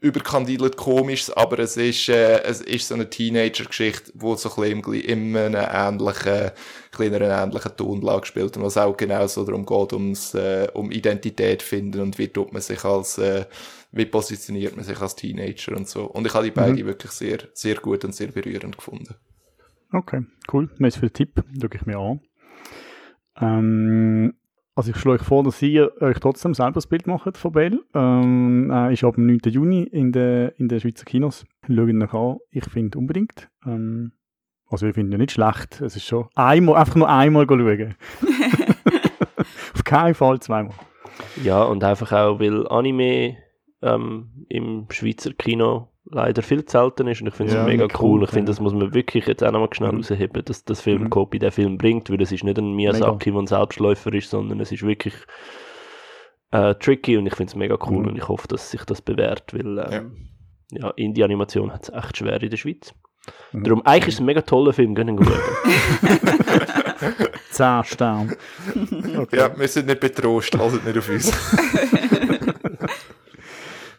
[0.00, 4.94] überkandidelt komisch, aber es ist, äh, es ist so eine Teenager-Geschichte, wo so ein bisschen
[5.02, 6.50] in einem ähnlichen,
[6.92, 11.62] kleiner ähnlichen Tonlage spielt und was auch genau so darum geht, ums, äh, um Identität
[11.62, 13.46] finden und wie tut man sich als, äh,
[13.90, 16.04] wie positioniert man sich als Teenager und so.
[16.04, 16.86] Und ich habe die beiden mhm.
[16.86, 19.14] wirklich sehr, sehr gut und sehr berührend gefunden.
[19.92, 20.68] Okay, cool.
[20.78, 21.44] Merci für den Tipp.
[21.58, 22.20] Schau ich mir an.
[23.40, 24.34] Ähm,
[24.76, 27.80] also ich schlage euch vor, dass ihr euch trotzdem selber das Bild macht von Bell.
[27.94, 29.40] Ähm, äh, ist ab dem 9.
[29.46, 31.46] Juni in den in der Schweizer Kinos.
[31.66, 32.36] Schaut ihn an.
[32.50, 33.48] Ich finde unbedingt.
[33.64, 34.12] Ähm,
[34.68, 35.80] also ich finde ihn nicht schlecht.
[35.80, 37.94] Es ist schon einmal, einfach nur einmal schauen.
[39.74, 40.74] Auf keinen Fall zweimal.
[41.42, 43.38] Ja, und einfach auch, weil Anime
[43.80, 47.88] ähm, im Schweizer Kino leider viel zu selten ist und ich finde es ja, mega
[48.00, 48.22] cool.
[48.24, 49.98] Ich finde, das muss man wirklich jetzt auch nochmal schnell mhm.
[49.98, 51.10] rausheben, dass das Film mhm.
[51.10, 54.60] Copy den Film bringt, weil es ist nicht ein Miyazaki, der ein Selbstläufer ist, sondern
[54.60, 55.14] es ist wirklich
[56.52, 58.08] äh, tricky und ich finde es mega cool mhm.
[58.08, 60.28] und ich hoffe, dass sich das bewährt, weil ähm,
[60.70, 60.80] ja.
[60.80, 62.94] ja Indie-Animation hat es echt schwer in der Schweiz.
[63.52, 63.64] Mhm.
[63.64, 65.42] Darum, eigentlich ist es ein mega toller Film, gehen wir.
[67.50, 68.36] 10 Sterne.
[69.18, 69.36] Okay.
[69.36, 71.32] Ja, wir sind nicht betrost, lasst nicht auf uns.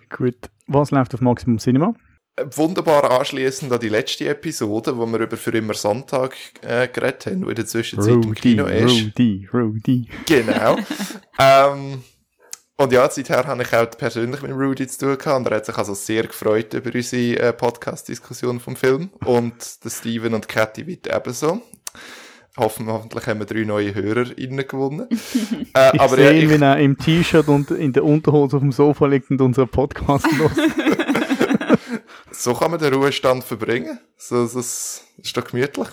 [0.10, 0.50] Gut.
[0.68, 1.94] Was läuft auf Maximum Cinema?
[2.56, 7.46] Wunderbar anschließend an die letzte Episode, wo wir über für immer Sonntag äh, geredet haben,
[7.46, 8.92] wo in der Zwischenzeit Rudy, im Kino ist.
[8.92, 10.08] Rudy, Rudy.
[10.28, 10.78] Genau.
[11.40, 12.04] ähm,
[12.76, 15.66] und ja, seither habe ich auch persönlich mit Rudy zu tun gehabt und er hat
[15.66, 20.86] sich also sehr gefreut über unsere äh, Podcast-Diskussion vom Film und der Steven und Cathy
[20.86, 21.64] wird ebenso.
[22.58, 25.08] Hoffen, hoffentlich haben wir drei neue HörerInnen gewonnen.
[25.76, 28.62] äh, ich aber sehe ja, ihn, wenn er im T-Shirt und in der Unterhose auf
[28.64, 30.52] dem Sofa liegt und unseren Podcast los.
[32.32, 34.00] so kann man den Ruhestand verbringen.
[34.18, 35.88] So, das ist doch gemütlich.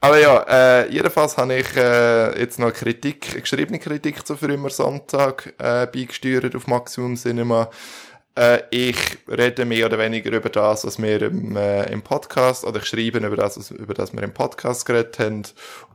[0.00, 4.36] Aber ja, äh, jedenfalls habe ich äh, jetzt noch eine Kritik, eine geschriebene Kritik zu
[4.36, 7.70] Für immer Sonntag äh, beigesteuert auf Maximum Cinema.
[8.38, 8.96] Äh, ich
[9.28, 13.18] rede mehr oder weniger über das, was wir im, äh, im Podcast, oder ich schreibe
[13.18, 15.42] über das, was, über das wir im Podcast geredet haben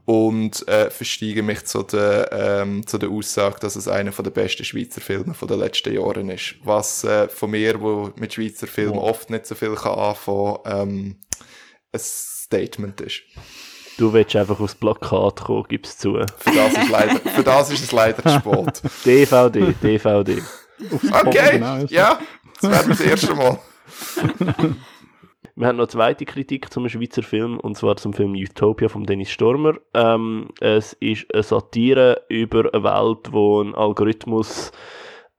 [0.04, 4.66] und äh, versteige mich zu der, ähm, zu der Aussage, dass es einer der besten
[4.66, 6.56] Schweizer Filme den letzten Jahren ist.
[6.66, 9.04] Was äh, von mir, wo mit Schweizer Filmen oh.
[9.04, 11.16] oft nicht so viel kann anfangen, ähm,
[11.94, 13.22] ein Statement ist.
[13.98, 16.16] Du willst einfach aufs Plakat kommen, gib's zu.
[16.40, 18.82] Für das ist, leider, für das ist es leider Sport.
[19.06, 20.42] DVD, DVD.
[20.92, 22.20] Okay, genau ja,
[22.62, 23.60] das wäre das erste Mal.
[25.56, 29.04] Wir haben noch eine zweite Kritik zum Schweizer Film, und zwar zum Film Utopia von
[29.04, 29.76] Dennis Stormer.
[29.94, 34.72] Ähm, es ist eine Satire über eine Welt, wo ein Algorithmus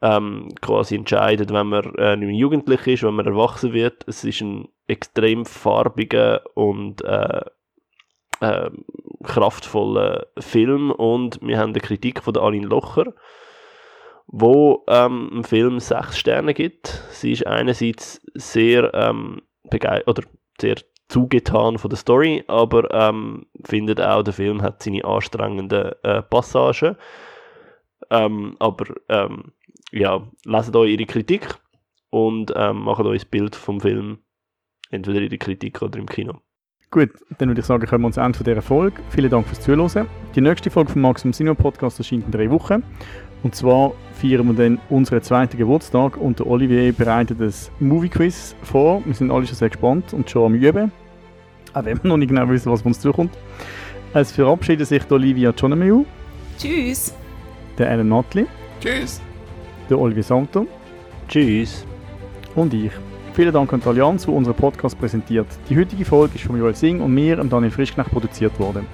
[0.03, 4.07] ähm, quasi entscheidet, wenn man äh, nicht mehr jugendlich ist, wenn man erwachsen wird.
[4.07, 7.41] Es ist ein extrem farbiger und äh,
[8.41, 8.71] äh,
[9.25, 13.15] kraftvoller Film und wir haben eine Kritik von der Aline Locher
[14.27, 16.89] wo ähm, im Film sechs Sterne gibt.
[17.11, 19.43] Sie ist einerseits sehr ähm,
[20.07, 20.23] oder
[20.61, 20.77] sehr
[21.09, 26.97] zugetan von der Story, aber ähm, findet auch, der Film hat seine anstrengenden äh, Passagen.
[28.11, 29.53] Ähm, aber ähm,
[29.93, 31.55] ja, lasst euch ihre Kritik
[32.11, 34.19] und ähm, macht euch das Bild vom Film,
[34.91, 36.41] entweder in der Kritik oder im Kino.
[36.91, 39.03] Gut, dann würde ich sagen, kommen wir uns Ende dieser Folge.
[39.11, 40.07] Vielen Dank fürs Zuhören.
[40.35, 42.85] Die nächste Folge vom Maximum Cinema Podcast erscheint in drei Wochen.
[43.45, 48.57] Und zwar feiern wir dann unseren zweiten Geburtstag und der Olivier bereitet das Movie Quiz
[48.63, 49.03] vor.
[49.05, 50.91] Wir sind alle schon sehr gespannt und schon am Üben.
[51.75, 53.37] Auch wenn wir noch nicht genau wissen, was uns zukommt.
[54.15, 56.05] Es verabschiedet sich der Olivia Jonemeu.
[56.59, 57.15] Tschüss.
[57.77, 58.47] Der Alan Notley.
[58.81, 59.21] Tschüss.
[59.91, 60.67] Der Olivier Santo.
[61.29, 61.85] Tschüss.
[62.55, 62.93] Und ich.
[63.35, 65.49] Vielen Dank an die Allianz, die unseren Podcast präsentiert.
[65.69, 68.87] Die heutige Folge ist von Joel Singh und mir, Daniel Frischknecht, produziert worden.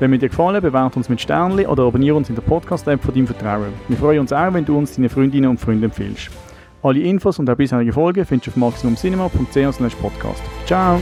[0.00, 3.14] Wenn mir dir gefallen, bewerte uns mit Sternchen oder abonniere uns in der Podcast-App von
[3.14, 3.72] deinem Vertrauen.
[3.88, 6.30] Wir freuen uns auch, wenn du uns deine Freundinnen und Freunde empfiehlst.
[6.82, 10.42] Alle Infos und auch bisherige Folgen findest du auf maximumcinema.ch podcast.
[10.66, 11.00] Ciao!